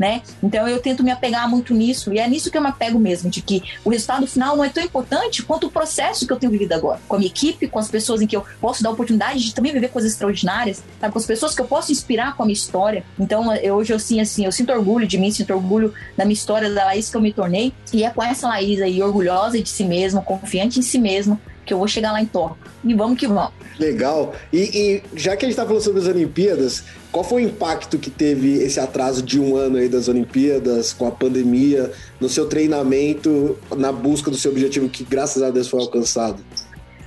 [0.04, 0.20] né?
[0.42, 3.30] Então eu tento me apegar muito nisso e é nisso que eu me apego mesmo,
[3.30, 6.52] de que o resultado final não é tão importante quanto o processo que eu tenho
[6.52, 9.42] vivido agora, com a minha equipe, com as pessoas em que eu posso dar oportunidade
[9.42, 11.10] de também viver coisas extraordinárias, sabe?
[11.10, 13.02] Com as pessoas que eu posso inspirar com a minha história.
[13.18, 16.34] Então eu, hoje eu sim, assim, eu sinto orgulho de mim, sinto orgulho da minha
[16.34, 19.68] história, da Laís que eu me tornei e é com essa Laís aí orgulhosa de
[19.70, 22.63] si mesma, confiante em si mesma, que eu vou chegar lá em Tóquio.
[22.84, 23.52] E vamos que vamos.
[23.78, 24.34] Legal.
[24.52, 27.98] E, e já que a gente está falando sobre as Olimpíadas, qual foi o impacto
[27.98, 32.46] que teve esse atraso de um ano aí das Olimpíadas, com a pandemia, no seu
[32.46, 36.44] treinamento, na busca do seu objetivo, que graças a Deus foi alcançado?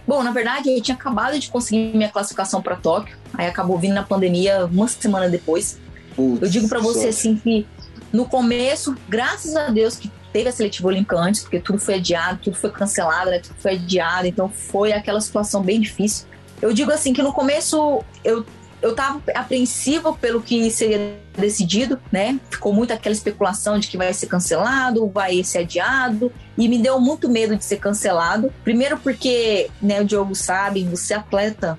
[0.08, 3.94] Bom, na verdade, eu tinha acabado de conseguir minha classificação para Tóquio, aí acabou vindo
[3.94, 5.78] na pandemia uma semana depois.
[6.16, 7.68] Putz, eu digo para você assim que
[8.12, 12.40] no começo, graças a Deus que teve a seletiva olímpica antes, porque tudo foi adiado,
[12.44, 16.26] tudo foi cancelado, né, tudo foi adiado, então foi aquela situação bem difícil.
[16.62, 18.46] Eu digo assim que no começo eu
[18.82, 22.40] eu estava apreensiva pelo que seria decidido, né?
[22.50, 27.00] Ficou muito aquela especulação de que vai ser cancelado, vai ser adiado, e me deu
[27.00, 28.54] muito medo de ser cancelado.
[28.64, 31.78] Primeiro porque, né, o Diogo sabe, você é atleta,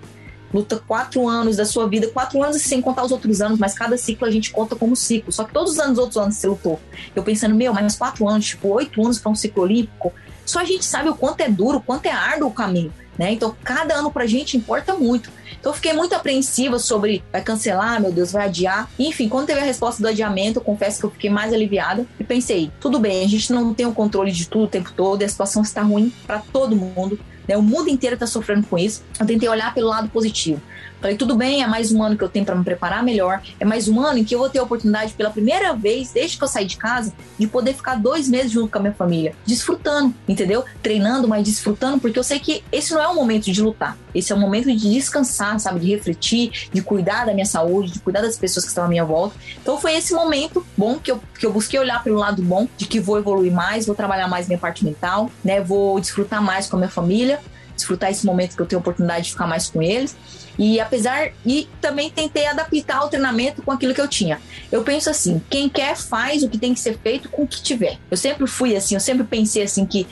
[0.53, 3.97] luta quatro anos da sua vida, quatro anos sem contar os outros anos, mas cada
[3.97, 5.33] ciclo a gente conta como ciclo.
[5.33, 6.81] Só que todos os anos, outros anos você lutou.
[7.15, 10.13] Eu pensando, meu, mas quatro anos, tipo, oito anos para um ciclo olímpico,
[10.45, 12.93] só a gente sabe o quanto é duro, o quanto é árduo o caminho.
[13.19, 13.33] Né?
[13.33, 15.31] Então, cada ano pra gente importa muito.
[15.59, 18.89] Então, eu fiquei muito apreensiva sobre vai cancelar, meu Deus, vai adiar.
[18.97, 22.23] Enfim, quando teve a resposta do adiamento, eu confesso que eu fiquei mais aliviada e
[22.23, 25.29] pensei: tudo bem, a gente não tem o controle de tudo o tempo todo, a
[25.29, 27.19] situação está ruim para todo mundo.
[27.49, 27.57] Né?
[27.57, 29.03] O mundo inteiro está sofrendo com isso.
[29.19, 30.61] Eu tentei olhar pelo lado positivo.
[31.01, 33.41] Falei, tudo bem, é mais um ano que eu tenho para me preparar melhor.
[33.61, 36.37] É mais um ano em que eu vou ter a oportunidade, pela primeira vez, desde
[36.37, 39.33] que eu saí de casa, de poder ficar dois meses junto com a minha família,
[39.47, 40.65] desfrutando, entendeu?
[40.83, 43.97] Treinando, mas desfrutando, porque eu sei que esse não é o momento de lutar.
[44.13, 45.79] Esse é o momento de descansar, sabe?
[45.81, 49.05] De refletir, de cuidar da minha saúde, de cuidar das pessoas que estão à minha
[49.05, 49.37] volta.
[49.63, 52.87] Então foi esse momento bom que eu, que eu busquei olhar pelo lado bom, de
[52.87, 55.61] que vou evoluir mais, vou trabalhar mais minha parte mental, né?
[55.61, 57.41] Vou desfrutar mais com a minha família,
[57.77, 60.17] desfrutar esse momento que eu tenho a oportunidade de ficar mais com eles.
[60.59, 64.41] E apesar e também tentei adaptar o treinamento com aquilo que eu tinha.
[64.73, 67.63] Eu penso assim, quem quer faz o que tem que ser feito com o que
[67.63, 67.99] tiver.
[68.11, 70.07] Eu sempre fui assim, eu sempre pensei assim que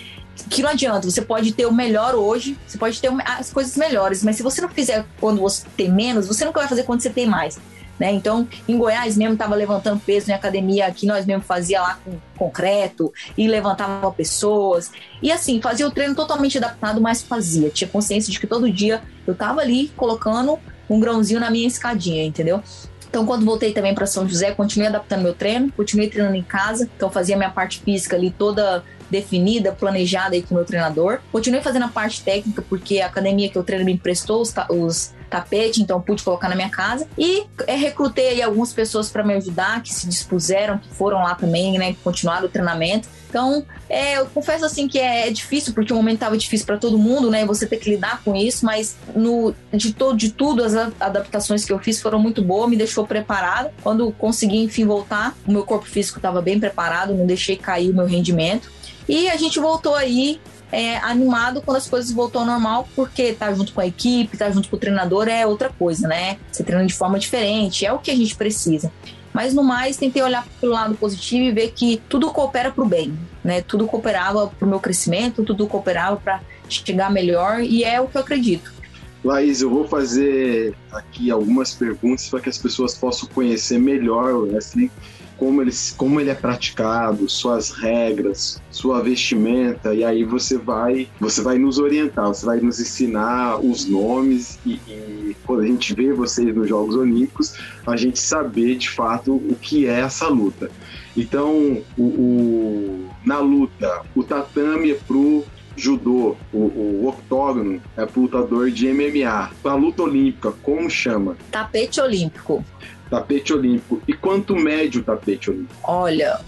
[0.51, 4.23] que não adianta, você pode ter o melhor hoje, você pode ter as coisas melhores,
[4.23, 7.09] mas se você não fizer quando você tem menos, você nunca vai fazer quando você
[7.09, 7.59] tem mais.
[7.99, 8.13] Né?
[8.13, 12.19] Então, em Goiás mesmo estava levantando peso em academia que nós mesmo fazia lá com
[12.37, 14.91] concreto e levantava pessoas.
[15.23, 17.71] E assim, fazia o treino totalmente adaptado, mas fazia.
[17.71, 22.23] Tinha consciência de que todo dia eu estava ali colocando um grãozinho na minha escadinha,
[22.23, 22.63] entendeu?
[23.09, 26.89] Então, quando voltei também para São José, continuei adaptando meu treino, continuei treinando em casa.
[26.97, 31.21] Então, fazia minha parte física ali toda definida, planejada aí com o meu treinador.
[31.33, 35.15] Continuei fazendo a parte técnica, porque a academia que eu treino me emprestou os, os
[35.29, 37.07] tapete, então pude colocar na minha casa.
[37.18, 41.35] E é, recrutei aí algumas pessoas para me ajudar, que se dispuseram, que foram lá
[41.35, 43.09] também, né, que continuaram o treinamento.
[43.29, 46.79] Então, é, eu confesso assim que é, é difícil, porque o momento estava difícil para
[46.79, 47.45] todo mundo, né?
[47.45, 51.72] Você ter que lidar com isso, mas no, de, todo, de tudo, as adaptações que
[51.72, 53.74] eu fiz foram muito boas, me deixou preparada.
[53.83, 57.95] Quando consegui, enfim, voltar, o meu corpo físico estava bem preparado, não deixei cair o
[57.95, 58.70] meu rendimento.
[59.09, 60.41] E a gente voltou aí
[60.73, 64.51] é, animado quando as coisas voltou ao normal, porque tá junto com a equipe, tá
[64.51, 66.39] junto com o treinador é outra coisa, né?
[66.51, 68.91] Você treina de forma diferente, é o que a gente precisa.
[69.33, 72.89] Mas no mais, tentei olhar pelo lado positivo e ver que tudo coopera para o
[72.89, 73.61] bem, né?
[73.61, 78.17] Tudo cooperava para o meu crescimento, tudo cooperava para chegar melhor e é o que
[78.17, 78.73] eu acredito.
[79.23, 84.43] Laís, eu vou fazer aqui algumas perguntas para que as pessoas possam conhecer melhor o
[84.47, 84.91] wrestling
[85.37, 91.43] como ele, como ele é praticado, suas regras, sua vestimenta, e aí você vai, você
[91.43, 96.12] vai nos orientar, você vai nos ensinar os nomes e, e quando a gente vê
[96.12, 97.55] vocês nos Jogos Olímpicos,
[97.87, 100.70] a gente saber de fato o que é essa luta.
[101.16, 105.45] Então, o, o na luta, o tatame é pro
[105.77, 109.51] judô, o, o octógono é pro lutador de MMA.
[109.64, 111.37] A luta olímpica, como chama?
[111.51, 112.64] Tapete olímpico
[113.11, 114.03] tapete olímpico.
[114.07, 115.81] E quanto mede o tapete olímpico?
[115.83, 116.41] Olha,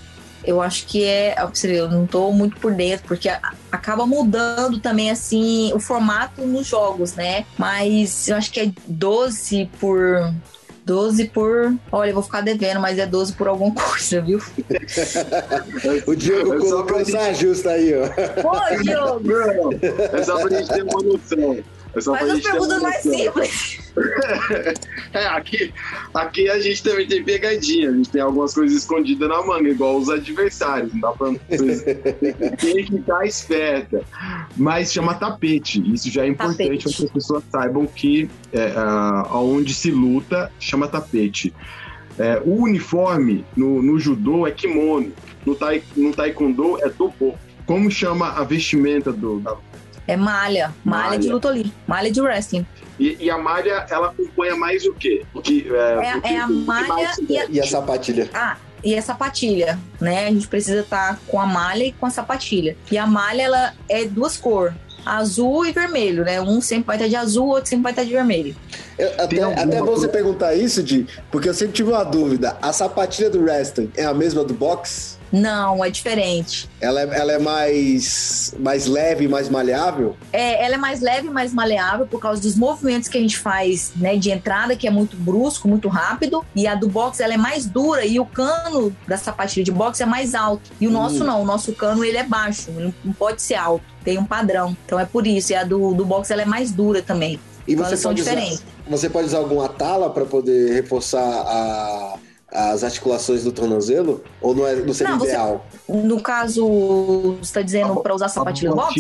[0.45, 1.35] eu acho que é.
[1.64, 3.29] Eu não estou muito por dentro, porque
[3.70, 7.45] acaba mudando também, assim, o formato nos jogos, né?
[7.57, 10.33] Mas eu acho que é 12 por.
[10.89, 11.74] 12 por.
[11.93, 14.41] Olha, eu vou ficar devendo, mas é 12 por alguma coisa, viu?
[16.07, 18.09] o Diogo colocou essa justa aí, ó.
[18.41, 19.74] Pô, Diogo!
[19.82, 21.59] é só pra gente ter uma noção.
[21.99, 23.79] É Faz as perguntas mais simples.
[25.13, 25.73] é, aqui,
[26.15, 29.97] aqui a gente também tem pegadinha, a gente tem algumas coisas escondidas na manga, igual
[29.97, 30.93] os adversários.
[30.93, 31.29] Não dá pra.
[32.57, 34.03] tem que estar esperta.
[34.57, 35.83] Mas chama tapete.
[35.93, 40.89] Isso já é importante para que as pessoas saibam que é, aonde se luta chama
[40.89, 41.53] tapete.
[42.19, 45.13] É, o uniforme no, no judô é kimono,
[45.47, 47.39] no, tai, no taekwondo é dobo.
[47.65, 49.57] Como chama a vestimenta do, da,
[50.09, 51.19] é malha, malha, malha.
[51.19, 52.67] de luta ali, malha de wrestling.
[52.99, 55.25] E, e, a malha, ela acompanha mais o quê?
[55.33, 57.47] O que é, é, é a malha e a...
[57.49, 58.29] e a sapatilha.
[58.33, 60.27] Ah, e a sapatilha, né?
[60.27, 62.77] A gente precisa estar tá com a malha e com a sapatilha.
[62.91, 64.75] E a malha, ela é duas cores.
[65.05, 66.41] Azul e vermelho, né?
[66.41, 68.57] Um sempre vai estar de azul, o outro sempre vai estar de vermelho.
[68.99, 72.57] Eu, até, até você perguntar isso, Di, porque eu sempre tive uma dúvida.
[72.61, 75.18] A sapatilha do wrestling é a mesma do boxe?
[75.33, 76.68] Não, é diferente.
[76.81, 80.16] Ela é, ela é mais, mais leve, mais maleável?
[80.33, 83.93] É, ela é mais leve, mais maleável por causa dos movimentos que a gente faz,
[83.97, 86.45] né, de entrada, que é muito brusco, muito rápido.
[86.55, 90.03] E a do boxe, ela é mais dura e o cano da sapatilha de boxe
[90.03, 90.70] é mais alto.
[90.81, 90.95] E o hum.
[90.95, 94.24] nosso não, o nosso cano ele é baixo, ele não pode ser alto, tem um
[94.24, 94.76] padrão.
[94.85, 95.53] Então é por isso.
[95.53, 97.39] E a do, do boxe ela é mais dura também.
[97.66, 98.55] E então, você são diferentes.
[98.55, 102.18] Usar, você pode usar alguma tala para poder reforçar a
[102.51, 104.23] as articulações do tornozelo?
[104.41, 105.67] Ou não, é, não seria não, ideal?
[105.89, 106.67] no caso,
[107.41, 108.95] você está dizendo para usar sapatilha box?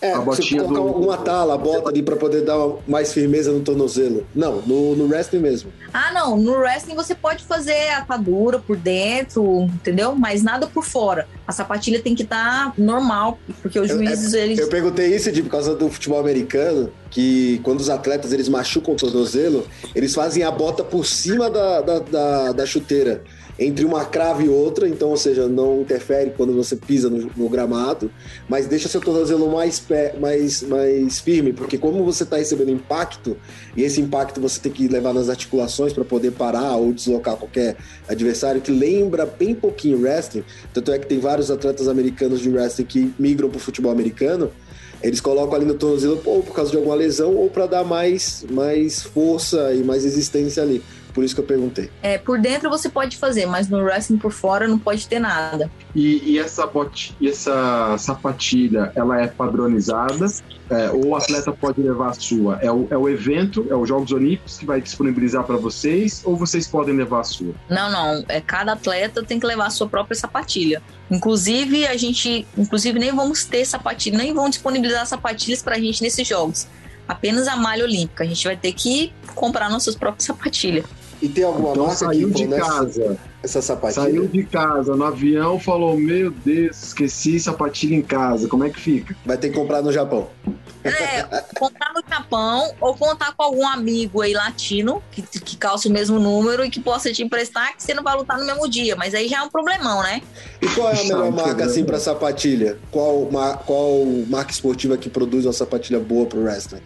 [0.00, 1.04] É, a você colocar do...
[1.04, 4.26] uma tala, bota ali para poder dar mais firmeza no tornozelo.
[4.34, 5.72] Não, no, no wrestling mesmo.
[5.92, 6.36] Ah, não.
[6.36, 10.14] No wrestling você pode fazer atadura por dentro, entendeu?
[10.14, 11.26] Mas nada por fora.
[11.46, 14.58] A sapatilha tem que estar tá normal, porque os juízes, eu, é, eles...
[14.58, 18.92] Eu perguntei isso de, por causa do futebol americano, que quando os atletas eles machucam
[18.92, 23.22] o tornozelo, eles fazem a bota por cima da, da, da, da chuteira
[23.58, 27.48] entre uma crave e outra, então, ou seja, não interfere quando você pisa no, no
[27.48, 28.10] gramado,
[28.46, 33.34] mas deixa seu tornozelo mais, pé, mais, mais firme, porque como você está recebendo impacto,
[33.74, 37.78] e esse impacto você tem que levar nas articulações para poder parar ou deslocar qualquer
[38.06, 40.44] adversário, que lembra bem pouquinho wrestling,
[40.74, 44.50] tanto é que tem vários atletas americanos de wrestling que migram para o futebol americano,
[45.02, 48.44] eles colocam ali no tornozelo ou por causa de alguma lesão ou para dar mais,
[48.50, 50.82] mais força e mais resistência ali.
[51.16, 51.90] Por isso que eu perguntei.
[52.02, 55.70] É, por dentro você pode fazer, mas no wrestling por fora não pode ter nada.
[55.94, 60.26] E, e essa, bot, e essa sapatilha, ela é padronizada?
[60.68, 62.58] É, ou o atleta pode levar a sua?
[62.60, 66.20] É o, é o evento, é os Jogos Olímpicos que vai disponibilizar para vocês?
[66.22, 67.54] Ou vocês podem levar a sua?
[67.70, 68.22] Não, não.
[68.28, 70.82] É, cada atleta tem que levar a sua própria sapatilha.
[71.10, 76.02] Inclusive, a gente, inclusive nem vamos ter sapatilha, nem vão disponibilizar sapatilhas para a gente
[76.02, 76.68] nesses jogos.
[77.08, 78.22] Apenas a malha olímpica.
[78.22, 80.84] A gente vai ter que comprar nossas próprias sapatilhas.
[81.20, 83.18] E tem alguma então, marca saiu que de casa.
[83.42, 84.04] Essa sapatilha?
[84.04, 88.48] Saiu de casa no avião, falou: Meu Deus, esqueci sapatilha em casa.
[88.48, 89.16] Como é que fica?
[89.24, 90.28] Vai ter que comprar no Japão.
[90.84, 91.22] É,
[91.58, 96.18] comprar no Japão ou contar com algum amigo aí latino que, que calça o mesmo
[96.18, 98.94] número e que possa te emprestar, que você não vai lutar no mesmo dia.
[98.94, 100.22] Mas aí já é um problemão, né?
[100.60, 102.78] E qual é a melhor marca assim para sapatilha?
[102.90, 103.28] Qual,
[103.64, 106.82] qual marca esportiva que produz uma sapatilha boa pro wrestling?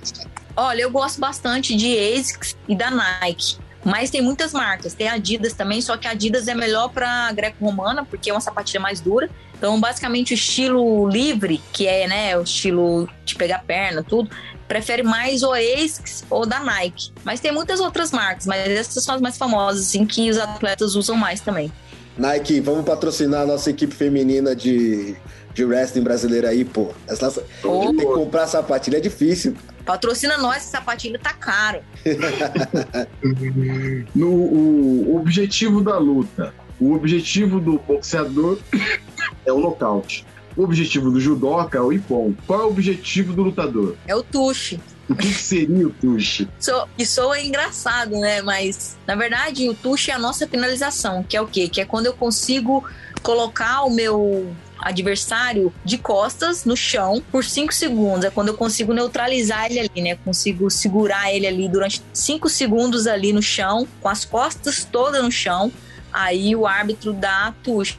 [0.56, 3.58] Olha, eu gosto bastante de ASICS e da Nike.
[3.84, 8.04] Mas tem muitas marcas, tem Adidas também, só que a Adidas é melhor para greco-romana,
[8.04, 9.30] porque é uma sapatilha mais dura.
[9.56, 14.30] Então, basicamente, o estilo livre, que é né, o estilo de pegar perna, tudo,
[14.68, 17.12] prefere mais o ASICS ou da Nike.
[17.24, 20.94] Mas tem muitas outras marcas, mas essas são as mais famosas, assim, que os atletas
[20.94, 21.72] usam mais também.
[22.16, 25.16] Nike, vamos patrocinar a nossa equipe feminina de,
[25.54, 26.92] de wrestling brasileira aí, pô.
[27.08, 27.80] Essa, oh.
[27.80, 29.54] Tem que comprar sapatilha é difícil.
[29.84, 31.80] Patrocina nós, esse sapatilho tá caro.
[34.14, 38.58] no, o objetivo da luta, o objetivo do boxeador
[39.44, 40.24] é o nocaute.
[40.56, 42.34] O objetivo do judoca é o ipom.
[42.46, 43.96] Qual é o objetivo do lutador?
[44.06, 44.80] É o tuche.
[45.08, 46.48] O que, que seria o tuche?
[46.58, 48.42] So, isso é engraçado, né?
[48.42, 51.68] Mas, na verdade, o tuche é a nossa finalização, que é o quê?
[51.68, 52.84] Que é quando eu consigo
[53.22, 58.24] colocar o meu adversário de costas no chão por 5 segundos.
[58.24, 60.16] É quando eu consigo neutralizar ele ali, né?
[60.16, 65.30] Consigo segurar ele ali durante 5 segundos ali no chão, com as costas todas no
[65.30, 65.70] chão.
[66.12, 67.98] Aí o árbitro dá tush.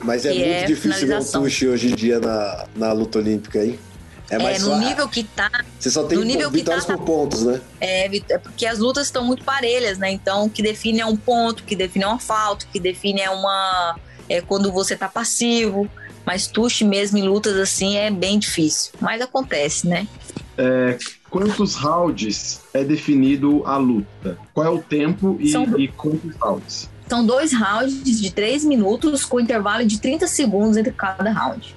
[0.00, 3.64] Mas é muito é difícil ver um tush hoje em dia na, na luta olímpica,
[3.64, 3.78] hein?
[4.30, 5.50] É, mais é no nível que tá.
[5.78, 7.60] Você só tem no nível vitórias que tá, por pontos, né?
[7.80, 10.10] É, é, porque as lutas estão muito parelhas, né?
[10.10, 12.78] Então, o que define é um ponto, o que define é uma falta, o que
[12.78, 13.96] define é uma
[14.28, 15.88] é quando você tá passivo.
[16.24, 18.92] Mas tush mesmo em lutas assim é bem difícil.
[19.00, 20.06] Mas acontece, né?
[20.58, 20.98] É,
[21.30, 24.36] quantos rounds é definido a luta?
[24.52, 25.64] Qual é o tempo e, São...
[25.78, 26.90] e quantos rounds?
[27.08, 31.74] São dois rounds de três minutos com intervalo de 30 segundos entre cada round.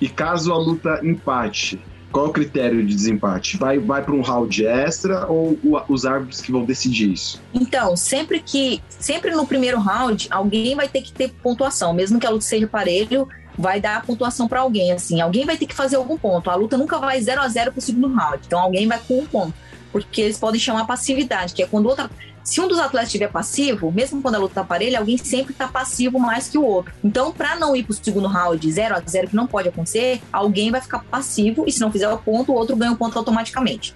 [0.00, 1.80] E caso a luta empate,
[2.12, 3.56] qual o critério de desempate?
[3.56, 5.58] Vai, vai para um round extra ou
[5.88, 7.40] os árbitros que vão decidir isso?
[7.54, 8.82] Então, sempre que.
[8.88, 11.92] Sempre no primeiro round, alguém vai ter que ter pontuação.
[11.92, 14.92] Mesmo que a luta seja parelho, vai dar pontuação para alguém.
[14.92, 16.50] Assim, alguém vai ter que fazer algum ponto.
[16.50, 18.42] A luta nunca vai 0 a 0 pro segundo round.
[18.46, 19.54] Então alguém vai com um ponto.
[19.92, 22.10] Porque eles podem chamar passividade, que é quando outra
[22.42, 25.68] se um dos atletas estiver passivo, mesmo quando a luta tá parelha, alguém sempre tá
[25.68, 26.92] passivo mais que o outro.
[27.02, 30.70] Então, para não ir pro segundo round 0 a 0 que não pode acontecer, alguém
[30.70, 33.94] vai ficar passivo e se não fizer o ponto, o outro ganha o ponto automaticamente.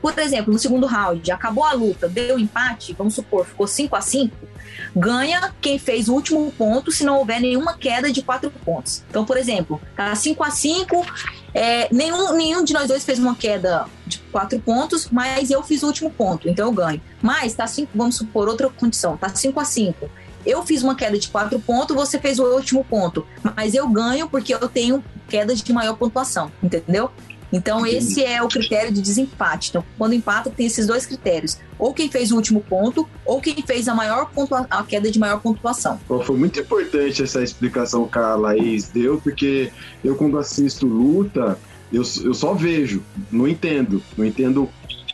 [0.00, 4.00] Por exemplo, no segundo round, acabou a luta, deu empate, vamos supor, ficou 5 a
[4.00, 4.54] 5
[4.94, 9.04] ganha quem fez o último ponto se não houver nenhuma queda de quatro pontos.
[9.08, 11.06] Então, por exemplo, tá 5 a 5
[11.54, 15.82] é, nenhum, nenhum de nós dois fez uma queda de quatro pontos, mas eu fiz
[15.82, 17.00] o último ponto, então eu ganho.
[17.22, 20.10] Mas tá cinco, vamos supor outra condição, tá 5 a 5
[20.46, 23.26] eu fiz uma queda de quatro pontos, você fez o último ponto.
[23.56, 27.10] Mas eu ganho porque eu tenho queda de maior pontuação, entendeu?
[27.56, 29.70] Então, esse é o critério de desempate.
[29.70, 31.58] Então, quando empata, tem esses dois critérios.
[31.78, 34.30] Ou quem fez o último ponto, ou quem fez a maior
[34.70, 36.00] a queda de maior pontuação.
[36.08, 39.70] Bom, foi muito importante essa explicação que a Laís deu, porque
[40.02, 41.58] eu, quando assisto luta,
[41.92, 44.02] eu, eu só vejo, não entendo.
[44.16, 44.68] Não entendo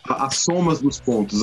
[0.08, 1.42] as somas dos pontos.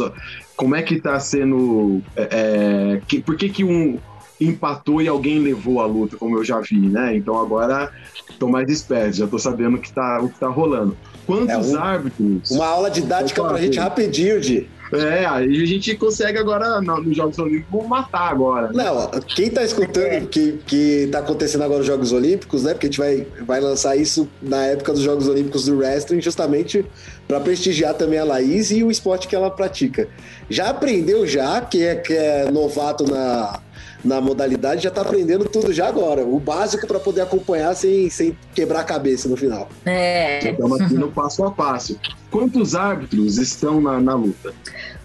[0.56, 2.02] Como é que tá sendo.
[2.16, 4.00] É, é, que, por que, que um
[4.40, 7.16] empatou e alguém levou a luta, como eu já vi, né?
[7.16, 7.92] Então agora
[8.38, 10.96] tô mais esperto, já tô sabendo que tá, o que tá rolando.
[11.26, 12.52] Quantos é um, árbitros?
[12.52, 17.38] Uma aula didática pra gente rapidinho, de é, aí a gente consegue agora, nos Jogos
[17.38, 18.72] Olímpicos, matar agora.
[18.72, 18.84] Né?
[18.84, 20.22] Não, quem tá escutando é.
[20.22, 22.74] que, que tá acontecendo agora nos Jogos Olímpicos, né?
[22.74, 26.86] Porque a gente vai, vai lançar isso na época dos Jogos Olímpicos do Wrestling, justamente
[27.28, 30.08] para prestigiar também a Laís e o esporte que ela pratica.
[30.50, 33.60] Já aprendeu já, que é, que é novato na,
[34.04, 36.24] na modalidade, já tá aprendendo tudo já agora.
[36.24, 39.70] O básico para poder acompanhar sem, sem quebrar a cabeça no final.
[39.86, 40.52] É.
[40.52, 42.00] Estamos aqui no passo a passo.
[42.30, 44.54] Quantos árbitros estão na, na luta?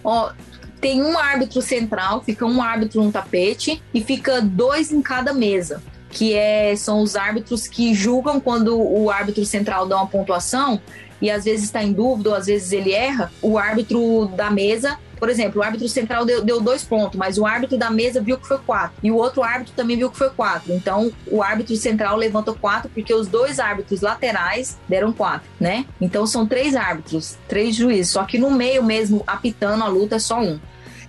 [0.03, 0.31] Ó,
[0.79, 5.81] tem um árbitro central, fica um árbitro no tapete e fica dois em cada mesa.
[6.09, 10.79] Que é, são os árbitros que julgam quando o árbitro central dá uma pontuação
[11.21, 14.97] e às vezes está em dúvida ou às vezes ele erra, o árbitro da mesa
[15.23, 18.37] por exemplo, o árbitro central deu, deu, dois pontos, mas o árbitro da mesa viu
[18.37, 18.97] que foi quatro.
[19.01, 20.73] E o outro árbitro também viu que foi quatro.
[20.73, 25.85] Então, o árbitro central levanta quatro, porque os dois árbitros laterais deram quatro, né?
[26.01, 28.11] Então, são três árbitros, três juízes.
[28.11, 30.59] Só que no meio mesmo, apitando a luta, é só um.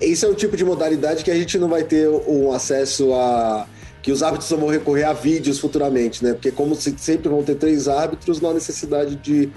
[0.01, 3.67] Esse é o tipo de modalidade que a gente não vai ter um acesso a
[4.01, 6.35] que os árbitros vão recorrer a vídeos futuramente, né?
[6.35, 9.51] Porque como sempre vão ter três árbitros, não há necessidade de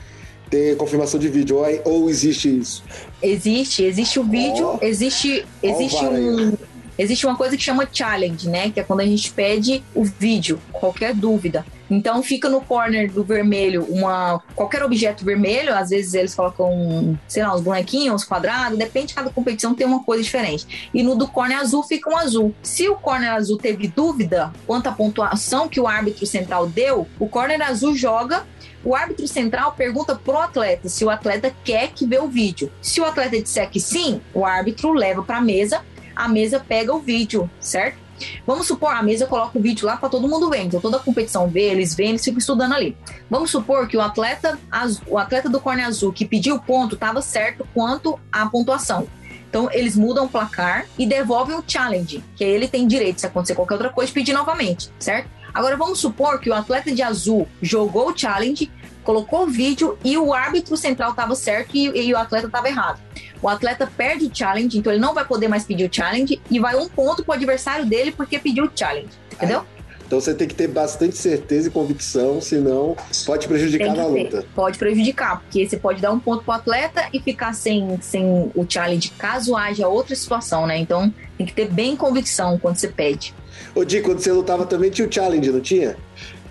[0.49, 2.83] ter confirmação de vídeo, ou, ou existe isso?
[3.21, 4.85] Existe, existe o vídeo, oh.
[4.85, 6.57] existe, existe oh, um.
[6.97, 8.71] Existe uma coisa que chama challenge, né?
[8.71, 11.63] Que é quando a gente pede o vídeo, qualquer dúvida.
[11.89, 17.43] Então fica no corner do vermelho uma qualquer objeto vermelho, às vezes eles colocam, sei
[17.43, 20.89] lá, uns bonequinhos, uns quadrados, depende, cada competição tem uma coisa diferente.
[20.93, 22.53] E no do corner azul fica um azul.
[22.61, 27.29] Se o corner azul teve dúvida quanto à pontuação que o árbitro central deu, o
[27.29, 28.45] corner azul joga
[28.87, 32.71] o árbitro central pergunta pro atleta se o atleta quer que vê o vídeo.
[32.81, 35.83] Se o atleta disser que sim, o árbitro leva para a mesa,
[36.15, 37.97] a mesa pega o vídeo, certo?
[38.45, 40.99] Vamos supor, a mesa coloca o vídeo lá para todo mundo ver, então toda a
[41.01, 42.95] competição vê, eles vêem, eles ficam estudando ali.
[43.29, 44.57] Vamos supor que o atleta,
[45.05, 49.05] o atleta do corne azul que pediu o ponto estava certo quanto à pontuação.
[49.49, 53.27] Então eles mudam o placar e devolvem o challenge, que aí ele tem direito, se
[53.27, 55.35] acontecer qualquer outra coisa, pedir novamente, certo?
[55.53, 58.71] Agora vamos supor que o atleta de azul jogou o challenge,
[59.07, 62.99] colocou o vídeo e o árbitro central estava certo e, e o atleta estava errado.
[63.41, 66.59] O atleta perde o challenge, então ele não vai poder mais pedir o challenge e
[66.59, 69.63] vai um ponto pro adversário dele porque pediu o challenge, entendeu?
[70.05, 74.45] Então você tem que ter bastante certeza e convicção, senão pode prejudicar na luta.
[74.53, 78.65] Pode prejudicar, porque você pode dar um ponto pro atleta e ficar sem, sem o
[78.67, 80.77] challenge caso haja outra situação, né?
[80.77, 83.33] Então tem que ter bem convicção quando você pede.
[83.73, 85.95] Ô Di, quando você lutava também tinha o challenge, não tinha?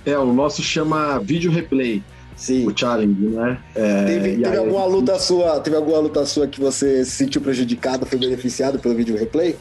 [0.06, 2.02] É, o nosso chama vídeo replay.
[2.36, 2.66] Sim.
[2.66, 3.58] O challenge, né?
[3.74, 8.04] É, teve, teve alguma luta sua, teve alguma luta sua que você se sentiu prejudicado,
[8.04, 9.56] foi beneficiado pelo vídeo replay?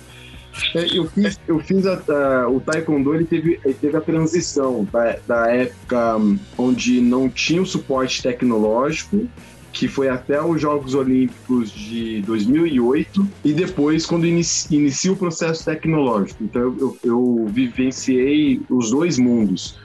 [0.73, 4.87] É, eu fiz, eu fiz a, a, o Taekwondo, ele teve, ele teve a transição
[4.91, 9.27] da, da época hum, onde não tinha o suporte tecnológico,
[9.71, 15.65] que foi até os Jogos Olímpicos de 2008, e depois quando inicia, inicia o processo
[15.65, 16.43] tecnológico.
[16.43, 19.77] Então eu, eu, eu vivenciei os dois mundos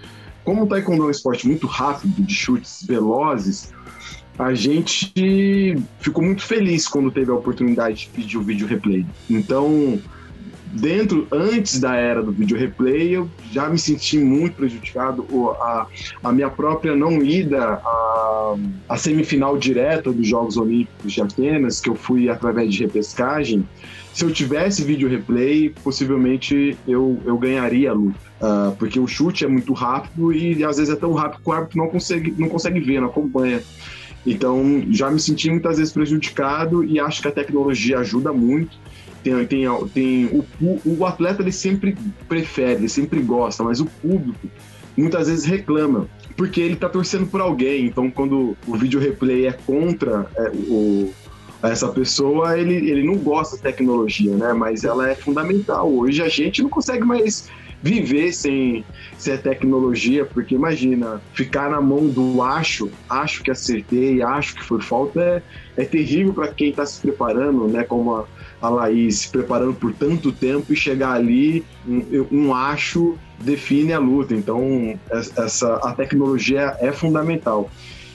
[0.45, 3.73] como o taekwondo é um esporte muito rápido, de chutes velozes,
[4.39, 9.05] a gente ficou muito feliz quando teve a oportunidade de pedir o vídeo replay.
[9.29, 10.01] Então,
[10.73, 15.27] dentro, antes da era do vídeo replay, eu já me senti muito prejudicado.
[15.61, 15.87] A,
[16.25, 18.57] a minha própria não ida à,
[18.89, 23.67] à semifinal direta dos Jogos Olímpicos de Atenas, que eu fui através de repescagem,
[24.13, 28.19] se eu tivesse vídeo replay, possivelmente eu, eu ganharia a luta.
[28.41, 31.53] Uh, porque o chute é muito rápido e às vezes é tão rápido que o
[31.53, 33.63] árbitro não consegue, não consegue ver, não acompanha.
[34.27, 38.77] Então já me senti muitas vezes prejudicado e acho que a tecnologia ajuda muito.
[39.23, 41.95] Tem, tem, tem o, o atleta ele sempre
[42.27, 44.49] prefere, ele sempre gosta, mas o público
[44.97, 47.87] muitas vezes reclama porque ele está torcendo por alguém.
[47.87, 51.13] Então, quando o vídeo replay é contra é, o,
[51.63, 54.53] essa pessoa, ele, ele não gosta de tecnologia, né?
[54.53, 55.93] Mas ela é fundamental.
[55.93, 57.49] Hoje a gente não consegue mais
[57.83, 58.85] viver sem,
[59.17, 64.81] sem tecnologia, porque imagina, ficar na mão do acho, acho que acertei, acho que foi
[64.81, 65.43] falta, é,
[65.77, 67.85] é terrível para quem está se preparando, né?
[67.85, 68.27] Como a,
[68.61, 73.99] a Laís se preparando por tanto tempo e chegar ali, um, um acho define a
[73.99, 74.35] luta.
[74.35, 77.71] Então, essa, a tecnologia é fundamental.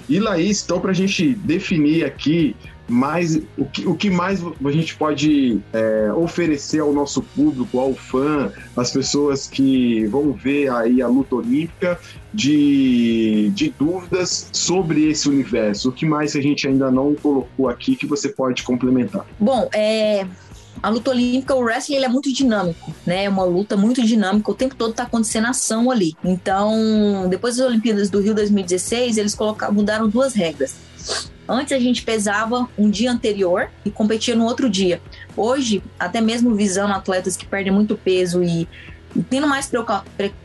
[0.07, 2.55] E Laís, então, para a gente definir aqui
[2.87, 7.93] mais o que, o que mais a gente pode é, oferecer ao nosso público, ao
[7.93, 11.99] fã, às pessoas que vão ver aí a luta olímpica
[12.33, 15.89] de, de dúvidas sobre esse universo?
[15.89, 19.25] O que mais a gente ainda não colocou aqui que você pode complementar?
[19.39, 20.27] Bom, é,
[20.81, 23.23] a luta olímpica, o wrestling, ele é muito dinâmico, né?
[23.23, 26.15] É uma luta muito dinâmica, o tempo todo tá acontecendo ação ali.
[26.23, 30.75] Então, depois das Olimpíadas do Rio 2016, eles colocaram, mudaram duas regras.
[31.47, 35.01] Antes a gente pesava um dia anterior e competia no outro dia.
[35.37, 38.67] Hoje, até mesmo visando atletas que perdem muito peso e
[39.29, 39.71] tendo mais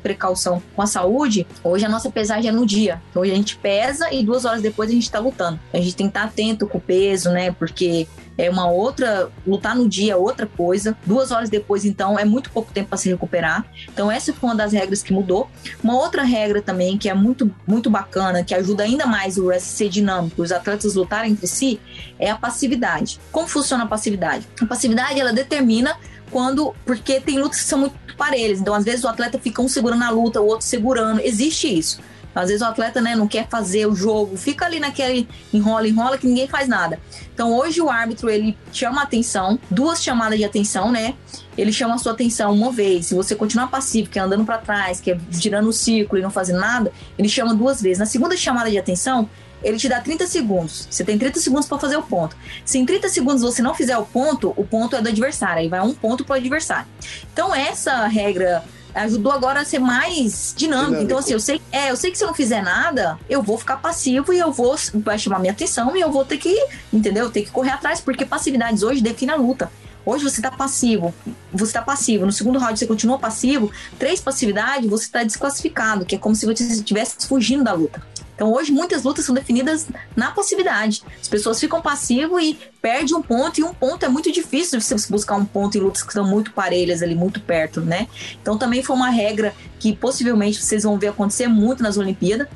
[0.03, 3.03] precaução com a saúde, hoje a nossa pesagem é no dia.
[3.15, 5.59] Hoje a gente pesa e duas horas depois a gente está lutando.
[5.73, 7.51] A gente tem que estar tá atento com o peso, né?
[7.53, 8.07] Porque
[8.47, 10.97] é uma outra, lutar no dia é outra coisa.
[11.05, 13.65] Duas horas depois, então, é muito pouco tempo para se recuperar.
[13.93, 15.51] Então, essa foi uma das regras que mudou.
[15.83, 19.71] Uma outra regra também que é muito, muito bacana, que ajuda ainda mais o wrestling
[19.71, 21.81] ser dinâmico, os atletas lutarem entre si,
[22.19, 23.21] é a passividade.
[23.31, 24.47] Como funciona a passividade?
[24.61, 25.97] A passividade, ela determina
[26.31, 26.75] quando.
[26.85, 28.61] Porque tem lutas que são muito parelhas.
[28.61, 31.21] Então, às vezes, o atleta fica um segurando a luta, o outro segurando.
[31.21, 32.01] Existe isso.
[32.35, 36.19] Às vezes o atleta né, não quer fazer o jogo, fica ali naquele enrola, enrola,
[36.19, 37.01] que ninguém faz nada.
[37.35, 41.15] Então hoje o árbitro ele chama atenção, duas chamadas de atenção, né?
[41.57, 43.07] Ele chama a sua atenção uma vez.
[43.07, 46.23] Se você continuar passivo, que é andando para trás, que é girando o círculo e
[46.23, 47.99] não fazendo nada, ele chama duas vezes.
[47.99, 49.29] Na segunda chamada de atenção,
[49.63, 50.87] ele te dá 30 segundos.
[50.91, 52.37] Você tem 30 segundos para fazer o ponto.
[52.65, 55.61] Se em 30 segundos você não fizer o ponto, o ponto é do adversário.
[55.61, 56.87] Aí vai um ponto para o adversário.
[57.33, 58.65] Então, essa regra
[58.95, 60.87] ajudou agora a ser mais dinâmico.
[60.87, 61.03] dinâmico.
[61.03, 63.59] Então, assim, eu sei, é, eu sei que se eu não fizer nada, eu vou
[63.59, 64.77] ficar passivo e eu vou.
[64.95, 66.57] Vai chamar minha atenção e eu vou ter que,
[66.93, 67.31] entendeu?
[67.31, 69.71] Ter que correr atrás, porque passividades hoje definem a luta.
[70.05, 71.15] Hoje você está passivo,
[71.53, 72.25] você está passivo.
[72.25, 76.47] No segundo round você continua passivo, três passividades, você está desclassificado, que é como se
[76.47, 78.03] você estivesse fugindo da luta.
[78.41, 79.87] Então hoje muitas lutas são definidas
[80.17, 81.03] na passividade.
[81.21, 84.97] As pessoas ficam passivas e perdem um ponto, e um ponto é muito difícil você
[85.11, 88.09] buscar um ponto em lutas que estão muito parelhas ali, muito perto, né?
[88.41, 92.49] Então também foi uma regra que possivelmente vocês vão ver acontecer muito nas Olimpíadas.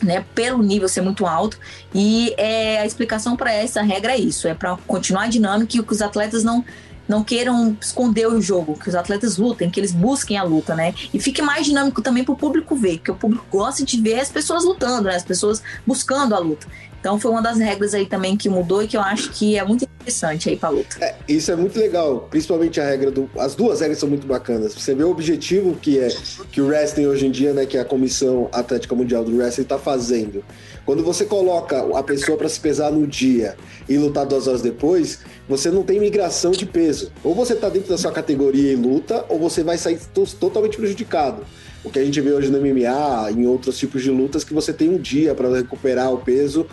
[0.00, 1.56] Né, pelo nível ser muito alto
[1.94, 5.92] e é, a explicação para essa regra é isso, é para continuar dinâmico e que
[5.92, 6.64] os atletas não
[7.08, 10.94] não queiram esconder o jogo, que os atletas lutem, que eles busquem a luta, né?
[11.12, 14.20] E fique mais dinâmico também para o público ver, porque o público gosta de ver
[14.20, 15.16] as pessoas lutando, né?
[15.16, 16.66] As pessoas buscando a luta.
[17.02, 19.64] Então foi uma das regras aí também que mudou e que eu acho que é
[19.64, 21.04] muito interessante aí pra luta.
[21.04, 23.28] É, isso é muito legal, principalmente a regra do.
[23.36, 24.72] As duas regras são muito bacanas.
[24.72, 26.06] Você vê o objetivo que é
[26.52, 29.80] que o wrestling hoje em dia, né, que a Comissão Atlética Mundial do Wrestling tá
[29.80, 30.44] fazendo.
[30.84, 33.56] Quando você coloca a pessoa para se pesar no dia
[33.88, 37.12] e lutar duas horas depois, você não tem migração de peso.
[37.22, 39.98] Ou você tá dentro da sua categoria e luta, ou você vai sair
[40.40, 41.44] totalmente prejudicado.
[41.84, 44.72] O que a gente vê hoje no MMA, em outros tipos de lutas, que você
[44.72, 46.66] tem um dia para recuperar o peso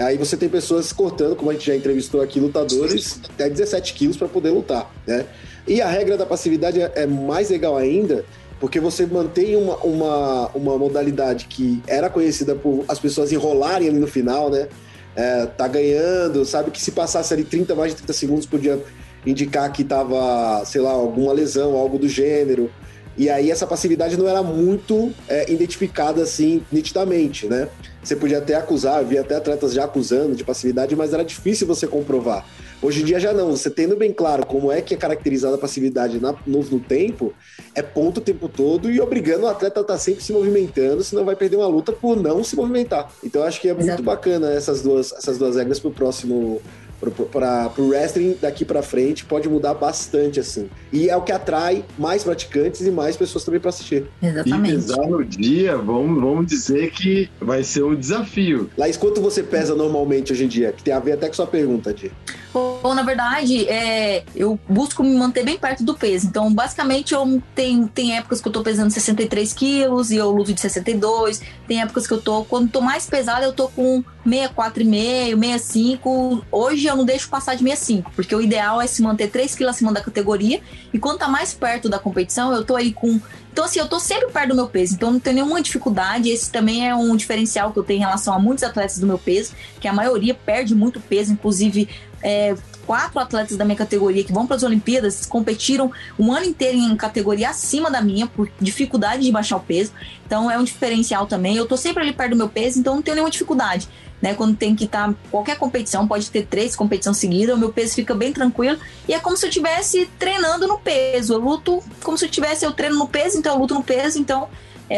[0.00, 4.16] Aí você tem pessoas cortando, como a gente já entrevistou aqui, lutadores até 17 quilos
[4.16, 5.26] para poder lutar, né?
[5.68, 8.24] E a regra da passividade é, é mais legal ainda,
[8.60, 13.98] porque você mantém uma, uma, uma modalidade que era conhecida por as pessoas enrolarem ali
[13.98, 14.68] no final, né?
[15.16, 18.80] É, tá ganhando, sabe que se passasse ali 30, mais de 30 segundos podia
[19.26, 22.70] indicar que tava, sei lá, alguma lesão, algo do gênero.
[23.16, 27.68] E aí essa passividade não era muito é, identificada assim nitidamente, né?
[28.02, 31.86] Você podia até acusar, havia até atletas já acusando de passividade, mas era difícil você
[31.86, 32.46] comprovar.
[32.82, 35.58] Hoje em dia já não, você tendo bem claro como é que é caracterizada a
[35.58, 37.34] passividade na, no, no, tempo,
[37.74, 41.04] é ponto o tempo todo e obrigando o atleta a estar tá sempre se movimentando,
[41.04, 43.12] senão vai perder uma luta por não se movimentar.
[43.22, 44.02] Então acho que é muito Exato.
[44.02, 46.62] bacana essas duas, essas duas regras para o próximo
[47.00, 50.68] para o wrestling daqui para frente pode mudar bastante assim.
[50.92, 54.06] E é o que atrai mais praticantes e mais pessoas também para assistir.
[54.22, 54.70] Exatamente.
[54.70, 58.70] E pesar no dia, vamos, vamos dizer que vai ser um desafio.
[58.76, 60.72] Laís, quanto você pesa normalmente hoje em dia?
[60.72, 62.12] Que tem a ver até com sua pergunta, Di.
[62.52, 66.26] Bom, na verdade, é, eu busco me manter bem perto do peso.
[66.26, 70.52] Então, basicamente, eu tenho, tem épocas que eu tô pesando 63 quilos e eu luto
[70.52, 71.40] de 62.
[71.68, 76.46] Tem épocas que eu tô, quando tô mais pesada, eu tô com 64,5, 65.
[76.50, 79.74] Hoje eu não deixo passar de 65, porque o ideal é se manter 3 quilos
[79.74, 80.60] acima da categoria.
[80.92, 83.20] E quando tá mais perto da competição, eu tô aí com.
[83.52, 86.30] Então, assim, eu tô sempre perto do meu peso, então não tenho nenhuma dificuldade.
[86.30, 89.18] Esse também é um diferencial que eu tenho em relação a muitos atletas do meu
[89.18, 91.88] peso, que a maioria perde muito peso, inclusive.
[92.22, 92.54] É,
[92.86, 96.96] quatro atletas da minha categoria que vão para as Olimpíadas competiram um ano inteiro em
[96.96, 99.92] categoria acima da minha por dificuldade de baixar o peso.
[100.26, 101.56] Então é um diferencial também.
[101.56, 103.88] Eu tô sempre ali perto do meu peso, então não tenho nenhuma dificuldade.
[104.20, 107.72] Né, quando tem que estar tá, qualquer competição, pode ter três competições seguidas, o meu
[107.72, 111.32] peso fica bem tranquilo e é como se eu estivesse treinando no peso.
[111.32, 114.18] Eu luto como se eu tivesse eu treino no peso, então eu luto no peso,
[114.18, 114.48] então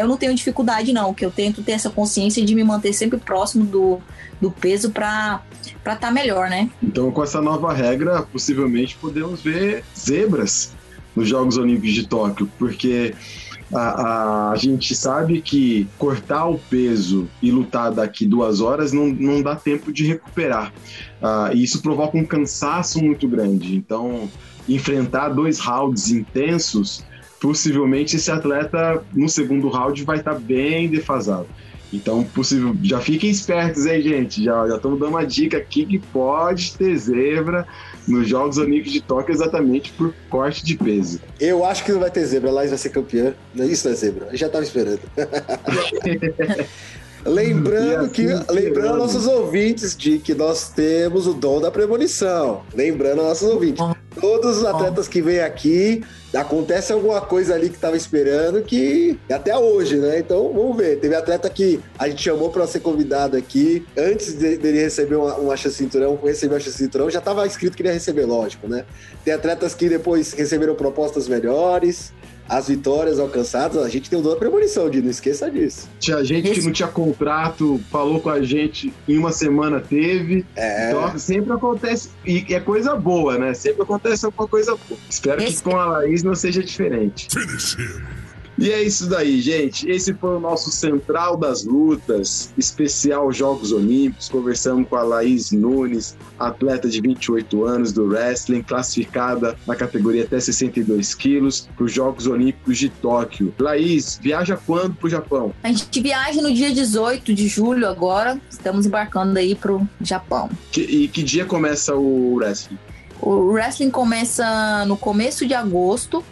[0.01, 1.13] eu não tenho dificuldade, não.
[1.13, 3.99] Que eu tento ter essa consciência de me manter sempre próximo do,
[4.41, 5.41] do peso para
[5.77, 6.69] estar tá melhor, né?
[6.81, 10.73] Então, com essa nova regra, possivelmente podemos ver zebras
[11.15, 13.13] nos Jogos Olímpicos de Tóquio, porque
[13.71, 19.07] a, a, a, gente sabe que cortar o peso e lutar daqui duas horas não,
[19.07, 20.73] não dá tempo de recuperar.
[21.21, 23.75] Uh, e isso provoca um cansaço muito grande.
[23.75, 24.29] Então,
[24.67, 27.03] enfrentar dois rounds intensos,
[27.43, 31.45] possivelmente esse atleta no segundo round vai estar bem defasado.
[31.91, 34.41] Então, possível, já fiquem espertos aí, gente.
[34.45, 37.67] Já estamos dando uma dica aqui que pode ter zebra
[38.07, 41.19] nos Jogos Olímpicos de Tóquio exatamente por corte de peso.
[41.37, 42.49] Eu acho que não vai ter zebra.
[42.49, 43.33] A Laís vai ser campeã.
[43.53, 44.27] Isso não é zebra.
[44.31, 45.01] Eu já estava esperando.
[47.25, 52.63] Lembrando que, lembrando nossos ouvintes de que nós temos o dom da premonição.
[52.73, 53.83] Lembrando nossos ouvintes.
[54.19, 56.03] Todos os atletas que vêm aqui,
[56.33, 60.19] acontece alguma coisa ali que estava esperando que até hoje, né?
[60.19, 60.99] Então vamos ver.
[60.99, 65.57] Teve atleta que a gente chamou para ser convidado aqui antes dele receber uma, uma
[65.57, 68.85] cinturão, receber uma cinturão, já estava escrito que ele ia receber, lógico, né?
[69.23, 72.11] Tem atletas que depois receberam propostas melhores
[72.47, 75.89] as vitórias alcançadas, a gente tem o dom da premonição, de não esqueça disso.
[75.99, 80.45] Tinha gente que não tinha contrato, falou com a gente em uma semana teve.
[80.55, 80.89] É.
[80.89, 82.09] Então sempre acontece.
[82.25, 83.53] E é coisa boa, né?
[83.53, 84.99] Sempre acontece alguma coisa boa.
[85.09, 85.57] Espero Esse...
[85.57, 87.27] que com a Laís não seja diferente.
[87.31, 88.22] Finish him.
[88.63, 89.85] E é isso daí, gente.
[89.91, 94.29] Esse foi o nosso Central das Lutas, especial Jogos Olímpicos.
[94.29, 100.39] Conversamos com a Laís Nunes, atleta de 28 anos do wrestling, classificada na categoria até
[100.39, 103.53] 62 quilos para os Jogos Olímpicos de Tóquio.
[103.59, 105.53] Laís, viaja quando para o Japão?
[105.61, 108.39] A gente viaja no dia 18 de julho agora.
[108.49, 110.49] Estamos embarcando aí para o Japão.
[110.71, 112.79] Que, e que dia começa o wrestling?
[113.19, 116.23] O wrestling começa no começo de agosto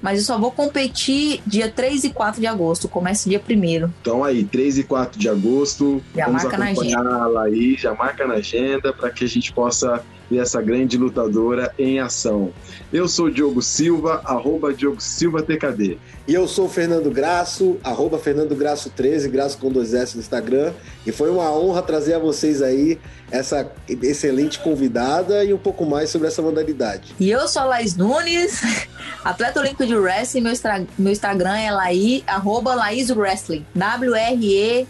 [0.00, 4.24] mas eu só vou competir dia 3 e 4 de agosto, começa dia 1 Então
[4.24, 8.92] aí, 3 e 4 de agosto, já vamos marca acompanhá-la aí, já marca na agenda
[8.92, 12.52] para que a gente possa ver essa grande lutadora em ação.
[12.92, 15.98] Eu sou o Diogo Silva, arroba Diogo Silva TKD.
[16.26, 20.20] E eu sou o Fernando Graço, arroba Fernando Graço 13, Graço com dois S no
[20.20, 20.72] Instagram.
[21.06, 22.98] E foi uma honra trazer a vocês aí
[23.30, 27.14] essa excelente convidada e um pouco mais sobre essa modalidade.
[27.20, 28.62] E eu sou a Laís Nunes,
[29.24, 30.42] atleta olímpico de wrestling.
[30.42, 30.52] Meu,
[30.98, 33.64] meu Instagram é Laí, arroba Laís Wrestling.
[33.74, 34.88] W-R-E-S-T-L-I-N-G.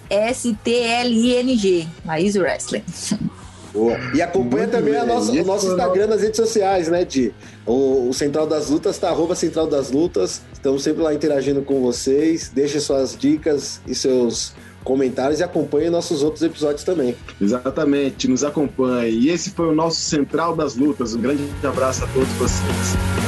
[2.05, 2.85] Laís Wrestling.
[3.73, 3.97] Boa.
[4.15, 7.33] E acompanha Muito também a nossa, o nosso Instagram nas redes sociais, né, Di?
[7.67, 10.43] O, o Central das Lutas tá arroba Central das Lutas.
[10.53, 12.51] Estamos sempre lá interagindo com vocês.
[12.55, 14.55] Deixe suas dicas e seus
[14.85, 17.15] comentários e acompanhe nossos outros episódios também.
[17.41, 19.13] Exatamente, nos acompanhe.
[19.13, 21.15] E esse foi o nosso Central das Lutas.
[21.15, 23.28] Um grande abraço a todos vocês.